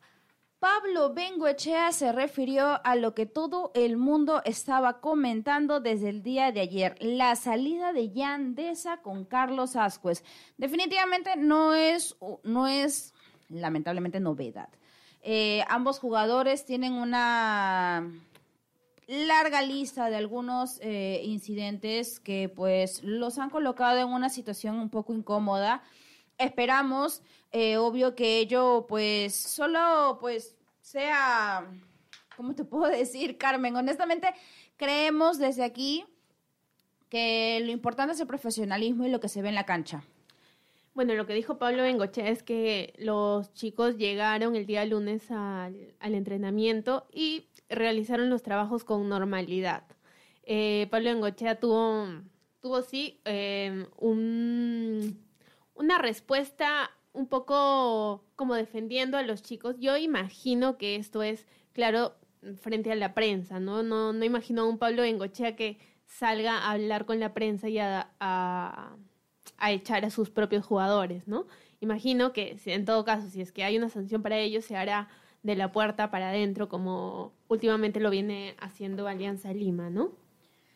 Pablo 0.61 1.11
Bengoechea 1.11 1.91
se 1.91 2.11
refirió 2.11 2.85
a 2.85 2.95
lo 2.95 3.15
que 3.15 3.25
todo 3.25 3.71
el 3.73 3.97
mundo 3.97 4.43
estaba 4.45 5.01
comentando 5.01 5.79
desde 5.79 6.09
el 6.09 6.21
día 6.21 6.51
de 6.51 6.59
ayer, 6.59 6.95
la 6.99 7.35
salida 7.35 7.93
de 7.93 8.11
Yandesa 8.11 8.97
con 8.97 9.25
Carlos 9.25 9.75
Ascuez. 9.75 10.23
Definitivamente 10.59 11.35
no 11.35 11.73
es, 11.73 12.15
no 12.43 12.67
es 12.67 13.15
lamentablemente 13.49 14.19
novedad. 14.19 14.69
Eh, 15.23 15.63
ambos 15.67 15.97
jugadores 15.97 16.63
tienen 16.63 16.93
una 16.93 18.11
larga 19.07 19.63
lista 19.63 20.11
de 20.11 20.17
algunos 20.17 20.77
eh, 20.83 21.21
incidentes 21.23 22.19
que 22.19 22.49
pues 22.49 23.03
los 23.03 23.39
han 23.39 23.49
colocado 23.49 23.97
en 23.97 24.09
una 24.09 24.29
situación 24.29 24.75
un 24.75 24.91
poco 24.91 25.11
incómoda 25.11 25.81
esperamos, 26.43 27.21
eh, 27.51 27.77
obvio 27.77 28.15
que 28.15 28.39
ello 28.39 28.85
pues 28.87 29.35
solo 29.35 30.17
pues 30.19 30.55
sea, 30.81 31.65
¿cómo 32.35 32.55
te 32.55 32.63
puedo 32.63 32.89
decir, 32.91 33.37
Carmen? 33.37 33.75
Honestamente, 33.75 34.33
creemos 34.77 35.37
desde 35.37 35.63
aquí 35.63 36.05
que 37.09 37.59
lo 37.63 37.71
importante 37.71 38.13
es 38.13 38.19
el 38.19 38.27
profesionalismo 38.27 39.05
y 39.05 39.09
lo 39.09 39.19
que 39.19 39.29
se 39.29 39.41
ve 39.41 39.49
en 39.49 39.55
la 39.55 39.65
cancha. 39.65 40.03
Bueno, 40.93 41.13
lo 41.13 41.25
que 41.25 41.33
dijo 41.33 41.57
Pablo 41.57 41.83
Bengoche 41.83 42.29
es 42.29 42.43
que 42.43 42.93
los 42.97 43.53
chicos 43.53 43.97
llegaron 43.97 44.55
el 44.55 44.65
día 44.65 44.85
lunes 44.85 45.31
al, 45.31 45.93
entrenamiento 46.01 47.07
y 47.13 47.45
realizaron 47.69 48.29
los 48.29 48.43
trabajos 48.43 48.83
con 48.83 49.07
normalidad. 49.07 49.83
Eh, 50.43 50.87
Pablo 50.91 51.11
Bengochea 51.11 51.59
tuvo, 51.59 52.07
tuvo 52.61 52.81
sí 52.81 53.21
eh, 53.23 53.87
un 53.97 55.17
una 55.81 55.97
respuesta 55.97 56.91
un 57.13 57.27
poco 57.27 58.23
como 58.35 58.55
defendiendo 58.55 59.17
a 59.17 59.23
los 59.23 59.41
chicos. 59.41 59.75
Yo 59.79 59.97
imagino 59.97 60.77
que 60.77 60.95
esto 60.95 61.23
es, 61.23 61.47
claro, 61.73 62.15
frente 62.61 62.91
a 62.91 62.95
la 62.95 63.13
prensa, 63.13 63.59
¿no? 63.59 63.83
No, 63.83 64.13
no 64.13 64.23
imagino 64.23 64.61
a 64.61 64.69
un 64.69 64.77
Pablo 64.77 65.01
Bengochea 65.01 65.55
que 65.55 65.79
salga 66.05 66.57
a 66.57 66.71
hablar 66.71 67.05
con 67.05 67.19
la 67.19 67.33
prensa 67.33 67.67
y 67.67 67.79
a, 67.79 68.11
a, 68.19 68.95
echar 69.69 70.05
a 70.05 70.09
sus 70.09 70.29
propios 70.29 70.65
jugadores, 70.65 71.27
¿no? 71.27 71.47
Imagino 71.79 72.31
que 72.31 72.57
en 72.65 72.85
todo 72.85 73.03
caso, 73.03 73.27
si 73.27 73.41
es 73.41 73.51
que 73.51 73.63
hay 73.63 73.77
una 73.77 73.89
sanción 73.89 74.21
para 74.21 74.37
ellos, 74.37 74.65
se 74.65 74.75
hará 74.75 75.09
de 75.41 75.55
la 75.55 75.71
puerta 75.71 76.11
para 76.11 76.29
adentro, 76.29 76.69
como 76.69 77.33
últimamente 77.47 77.99
lo 77.99 78.11
viene 78.11 78.55
haciendo 78.59 79.07
Alianza 79.07 79.51
Lima, 79.53 79.89
¿no? 79.89 80.11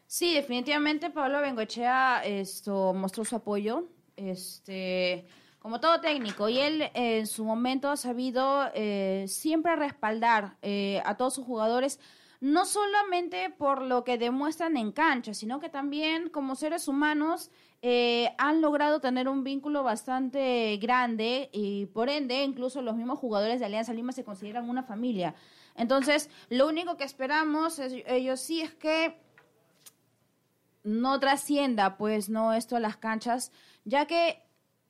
Sí, 0.07 0.33
definitivamente 0.33 1.09
Pablo 1.09 1.41
Bengochea 1.41 2.23
esto 2.25 2.93
mostró 2.93 3.25
su 3.25 3.35
apoyo 3.35 3.87
este, 4.15 5.25
como 5.59 5.79
todo 5.79 5.99
técnico, 6.01 6.47
y 6.49 6.59
él 6.59 6.91
en 6.93 7.25
su 7.27 7.43
momento 7.43 7.89
ha 7.89 7.97
sabido 7.97 8.69
eh, 8.73 9.25
siempre 9.27 9.75
respaldar 9.75 10.57
eh, 10.61 11.01
a 11.05 11.17
todos 11.17 11.33
sus 11.33 11.45
jugadores, 11.45 11.99
no 12.39 12.65
solamente 12.65 13.49
por 13.49 13.81
lo 13.81 14.03
que 14.03 14.17
demuestran 14.17 14.77
en 14.77 14.91
cancha, 14.91 15.33
sino 15.33 15.59
que 15.59 15.69
también 15.69 16.29
como 16.29 16.55
seres 16.55 16.87
humanos 16.87 17.49
eh, 17.81 18.33
han 18.37 18.61
logrado 18.61 18.99
tener 18.99 19.27
un 19.27 19.43
vínculo 19.43 19.83
bastante 19.83 20.77
grande 20.77 21.49
y 21.51 21.87
por 21.87 22.09
ende 22.09 22.43
incluso 22.43 22.81
los 22.81 22.95
mismos 22.95 23.19
jugadores 23.19 23.59
de 23.59 23.65
Alianza 23.65 23.93
Lima 23.93 24.11
se 24.11 24.23
consideran 24.23 24.69
una 24.69 24.83
familia. 24.83 25.33
Entonces, 25.75 26.29
lo 26.49 26.67
único 26.67 26.97
que 26.97 27.03
esperamos 27.03 27.79
ellos 27.79 28.39
sí 28.39 28.61
es 28.61 28.73
que 28.75 29.24
no 30.85 31.19
trascienda, 31.19 31.97
pues, 31.97 32.29
no 32.29 32.53
esto 32.53 32.77
a 32.77 32.79
las 32.79 32.95
canchas, 32.97 33.51
ya 33.83 34.05
que 34.05 34.41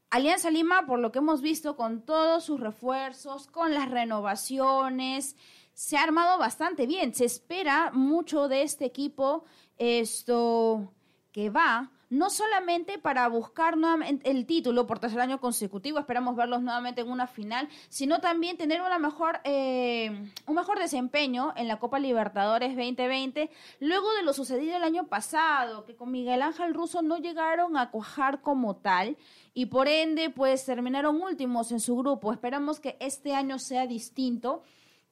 Alianza 0.09 0.51
Lima, 0.51 0.85
por 0.85 0.99
lo 0.99 1.11
que 1.11 1.19
hemos 1.19 1.41
visto 1.41 1.75
con 1.75 2.01
todos 2.01 2.43
sus 2.43 2.59
refuerzos, 2.59 3.47
con 3.47 3.73
las 3.73 3.89
renovaciones, 3.89 5.35
se 5.73 5.97
ha 5.97 6.03
armado 6.03 6.37
bastante 6.37 6.87
bien. 6.87 7.13
Se 7.13 7.25
espera 7.25 7.91
mucho 7.93 8.47
de 8.47 8.61
este 8.61 8.85
equipo, 8.85 9.43
esto 9.77 10.93
que 11.31 11.49
va 11.49 11.91
no 12.15 12.29
solamente 12.29 12.97
para 12.97 13.27
buscar 13.27 13.77
nuevamente 13.77 14.29
el 14.29 14.45
título 14.45 14.87
por 14.87 14.99
tercer 14.99 15.19
año 15.19 15.39
consecutivo, 15.39 15.99
esperamos 15.99 16.35
verlos 16.35 16.61
nuevamente 16.61 17.01
en 17.01 17.09
una 17.09 17.27
final, 17.27 17.67
sino 17.89 18.19
también 18.19 18.57
tener 18.57 18.81
una 18.81 18.99
mejor, 18.99 19.39
eh, 19.43 20.31
un 20.47 20.55
mejor 20.55 20.79
desempeño 20.79 21.53
en 21.57 21.67
la 21.67 21.77
Copa 21.77 21.99
Libertadores 21.99 22.75
2020, 22.75 23.49
luego 23.81 24.13
de 24.13 24.23
lo 24.23 24.33
sucedido 24.33 24.77
el 24.77 24.83
año 24.83 25.07
pasado, 25.07 25.85
que 25.85 25.95
con 25.95 26.11
Miguel 26.11 26.41
Ángel 26.41 26.73
Russo 26.73 27.01
no 27.01 27.17
llegaron 27.17 27.75
a 27.75 27.91
cuajar 27.91 28.41
como 28.41 28.77
tal 28.77 29.17
y 29.53 29.65
por 29.67 29.87
ende 29.87 30.29
pues 30.29 30.65
terminaron 30.65 31.21
últimos 31.21 31.71
en 31.71 31.79
su 31.81 31.97
grupo. 31.97 32.31
Esperamos 32.31 32.79
que 32.79 32.95
este 32.99 33.33
año 33.33 33.59
sea 33.59 33.87
distinto 33.87 34.63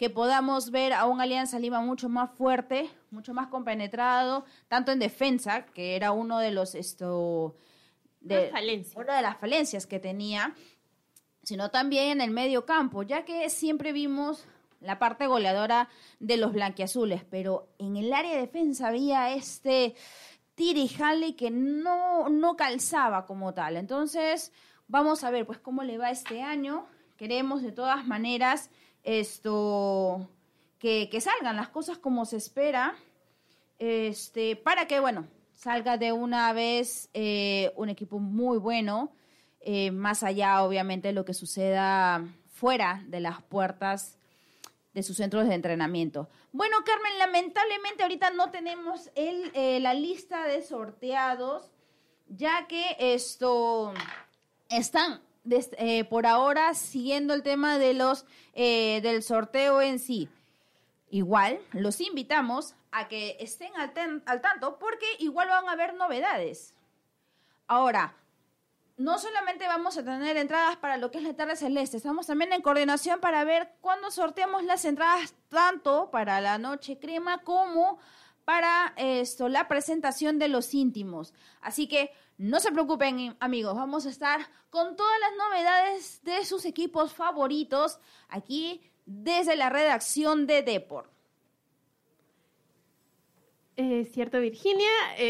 que 0.04 0.10
podamos 0.10 0.70
ver 0.70 0.92
a 0.92 1.06
un 1.06 1.22
Alianza 1.22 1.58
Lima 1.58 1.80
mucho 1.80 2.10
más 2.10 2.30
fuerte, 2.32 2.90
mucho 3.10 3.34
más 3.34 3.48
compenetrado, 3.48 4.44
tanto 4.68 4.92
en 4.92 5.00
defensa, 5.00 5.66
que 5.68 5.96
era 5.96 6.12
uno 6.12 6.40
de 6.40 6.52
los 6.52 6.76
esto 6.76 7.56
de 8.20 8.52
una 8.98 9.16
de 9.16 9.22
las 9.22 9.38
falencias 9.38 9.88
que 9.88 10.02
tenía, 10.02 10.56
sino 11.42 11.72
también 11.72 12.10
en 12.10 12.20
el 12.20 12.32
medio 12.32 12.66
campo, 12.66 13.04
ya 13.04 13.24
que 13.24 13.50
siempre 13.50 13.94
vimos 13.94 14.46
la 14.82 15.00
parte 15.00 15.26
goleadora 15.26 15.88
de 16.20 16.36
los 16.36 16.52
blanquiazules, 16.52 17.24
pero 17.24 17.70
en 17.80 17.96
el 17.96 18.12
área 18.12 18.34
de 18.34 18.42
defensa 18.42 18.90
había 18.90 19.34
este 19.34 19.96
tiri 20.56 20.92
que 21.38 21.50
no, 21.50 22.28
no 22.28 22.58
calzaba 22.58 23.26
como 23.26 23.54
tal. 23.54 23.78
Entonces, 23.78 24.52
vamos 24.90 25.24
a 25.24 25.32
ver 25.32 25.46
pues 25.46 25.60
cómo 25.60 25.82
le 25.82 25.98
va 25.98 26.10
este 26.10 26.42
año. 26.42 26.88
Queremos 27.16 27.62
de 27.62 27.72
todas 27.72 28.06
maneras 28.06 28.70
esto, 29.04 30.30
que, 30.80 31.10
salgan 31.22 31.56
las 31.56 31.70
cosas 31.70 31.98
como 31.98 32.26
se 32.26 32.38
espera, 32.38 32.96
este, 33.80 34.56
para 34.56 34.88
que, 34.88 35.00
bueno, 35.00 35.28
salga 35.54 35.98
de 35.98 36.12
una 36.12 36.54
vez 36.54 37.10
eh, 37.14 37.72
un 37.76 37.90
equipo 37.90 38.20
muy 38.20 38.58
bueno, 38.58 39.12
eh, 39.60 39.92
más 39.92 40.24
allá, 40.24 40.64
obviamente, 40.64 41.10
de 41.10 41.14
lo 41.14 41.26
que 41.26 41.34
suceda 41.34 42.26
fuera 42.50 43.04
de 43.08 43.20
las 43.20 43.42
puertas 43.44 44.18
de 44.94 45.04
sus 45.04 45.18
centros 45.18 45.48
de 45.48 45.56
entrenamiento. 45.56 46.30
Bueno, 46.52 46.78
Carmen, 46.86 47.18
lamentablemente 47.18 48.04
ahorita 48.04 48.30
no 48.32 48.52
tenemos 48.52 49.10
el, 49.16 49.52
eh, 49.54 49.80
la 49.80 49.94
lista 49.94 50.46
de 50.46 50.62
sorteados, 50.62 51.72
ya 52.28 52.68
que 52.68 52.96
esto 53.00 53.94
están 54.70 55.22
eh, 55.50 56.06
por 56.06 56.26
ahora 56.26 56.74
siguiendo 56.74 57.34
el 57.34 57.44
tema 57.44 57.78
de 57.78 57.94
los 57.94 58.26
eh, 58.54 59.02
del 59.02 59.24
sorteo 59.24 59.82
en 59.82 60.00
sí. 60.00 60.30
Igual 61.10 61.60
los 61.74 62.02
invitamos 62.02 62.76
a 62.92 63.08
que 63.08 63.38
estén 63.40 63.72
al, 63.76 64.42
tanto 64.42 64.80
porque 64.80 65.06
igual 65.20 65.50
van 65.50 65.68
a 65.68 65.74
haber 65.74 65.94
novedades. 65.96 66.74
Ahora, 67.68 68.16
no 68.98 69.18
solamente 69.18 69.68
vamos 69.68 69.98
a 69.98 70.04
tener 70.04 70.38
entradas 70.38 70.78
para 70.78 70.98
lo 70.98 71.12
que 71.12 71.18
es 71.18 71.24
la 71.24 71.36
tarde 71.36 71.56
celeste, 71.56 71.98
estamos 71.98 72.28
también 72.28 72.54
en 72.54 72.62
coordinación 72.62 73.20
para 73.20 73.44
ver 73.44 73.74
cuándo 73.82 74.12
sorteamos 74.12 74.64
las 74.64 74.86
entradas 74.86 75.34
tanto 75.50 76.10
para 76.12 76.40
la 76.42 76.58
noche 76.58 77.00
crema 77.00 77.40
como 77.40 78.00
para 78.46 78.94
esto, 78.98 79.50
la 79.50 79.68
presentación 79.68 80.38
de 80.38 80.48
los 80.48 80.74
íntimos. 80.74 81.34
Así 81.62 81.88
que 81.88 82.12
no 82.44 82.60
se 82.60 82.74
preocupen, 82.74 83.38
amigos, 83.40 83.74
vamos 83.74 84.06
a 84.06 84.10
estar 84.10 84.42
con 84.70 84.98
todas 84.98 85.18
las 85.22 85.32
novedades 85.38 86.24
de 86.24 86.44
sus 86.44 86.66
equipos 86.66 87.14
favoritos 87.14 88.00
aquí 88.28 88.82
desde 89.06 89.56
la 89.56 89.70
redacción 89.70 90.46
de 90.46 90.62
Deport. 90.62 91.10
Es 93.78 94.12
cierto, 94.12 94.40
Virginia. 94.40 94.90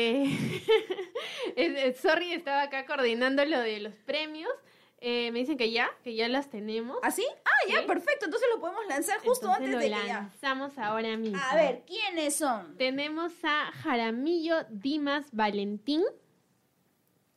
Eh, 1.56 1.96
sorry, 2.02 2.34
estaba 2.34 2.64
acá 2.64 2.86
coordinando 2.88 3.46
lo 3.46 3.60
de 3.60 3.80
los 3.80 3.94
premios. 3.94 4.52
Eh, 5.00 5.30
me 5.32 5.40
dicen 5.40 5.56
que 5.56 5.72
ya, 5.72 5.92
que 6.04 6.16
ya 6.16 6.28
las 6.28 6.50
tenemos. 6.50 6.98
¿Ah, 7.04 7.12
sí? 7.12 7.26
Ah, 7.46 7.70
ya, 7.70 7.86
perfecto. 7.86 8.26
Entonces 8.26 8.50
lo 8.52 8.60
podemos 8.60 8.88
lanzar 8.88 9.20
justo 9.20 9.52
antes 9.52 9.70
de 9.70 9.78
que 9.78 9.90
ya. 9.90 10.04
lanzamos 10.06 10.78
ahora 10.80 11.16
mismo. 11.16 11.40
A 11.52 11.56
ver, 11.56 11.84
¿quiénes 11.86 12.36
son? 12.36 12.76
Tenemos 12.78 13.34
a 13.44 13.72
Jaramillo 13.84 14.64
Dimas 14.72 15.28
Valentín. 15.32 16.04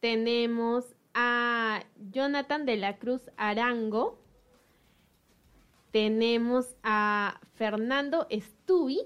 Tenemos 0.06 0.84
a 1.14 1.82
Jonathan 2.12 2.64
de 2.64 2.76
la 2.76 2.96
Cruz 2.96 3.28
Arango. 3.36 4.16
Tenemos 5.90 6.76
a 6.84 7.40
Fernando 7.56 8.28
Estuy. 8.30 9.00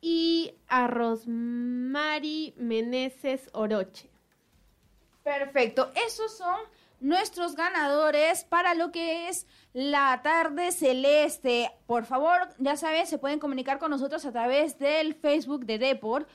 Y 0.00 0.54
a 0.68 0.86
Rosmary 0.86 2.54
Meneses 2.56 3.50
Oroche. 3.52 4.08
Perfecto. 5.22 5.92
Esos 6.06 6.34
son 6.38 6.58
nuestros 6.98 7.56
ganadores 7.56 8.44
para 8.44 8.72
lo 8.72 8.90
que 8.90 9.28
es 9.28 9.46
la 9.74 10.22
tarde 10.22 10.72
celeste. 10.72 11.70
Por 11.86 12.06
favor, 12.06 12.48
ya 12.56 12.78
saben, 12.78 13.06
se 13.06 13.18
pueden 13.18 13.38
comunicar 13.38 13.78
con 13.78 13.90
nosotros 13.90 14.24
a 14.24 14.32
través 14.32 14.78
del 14.78 15.14
Facebook 15.14 15.66
de 15.66 15.78
Deport. 15.78 16.26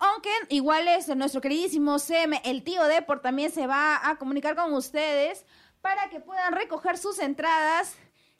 Aunque 0.00 0.30
igual 0.48 0.88
es 0.88 1.14
nuestro 1.14 1.40
queridísimo 1.40 1.98
CM, 1.98 2.40
el 2.44 2.64
tío 2.64 2.84
Deport 2.86 3.22
también 3.22 3.52
se 3.52 3.66
va 3.66 4.08
a 4.08 4.16
comunicar 4.16 4.56
con 4.56 4.72
ustedes 4.72 5.44
para 5.82 6.08
que 6.08 6.20
puedan 6.20 6.54
recoger 6.54 6.96
sus 6.96 7.18
entradas 7.18 7.96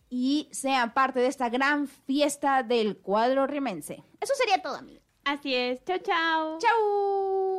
y 0.09 0.49
sean 0.53 0.93
parte 0.93 1.21
de 1.21 1.27
esta 1.27 1.49
gran 1.51 1.87
fiesta 1.87 2.63
del 2.63 2.99
cuadro 2.99 3.47
rimense. 3.47 4.03
Eso 4.21 4.35
sería 4.35 4.63
todo, 4.63 4.77
amigo. 4.77 5.01
Así 5.25 5.55
es. 5.55 5.85
Chao, 5.85 5.99
chao. 5.99 6.59
Chao. 6.59 7.50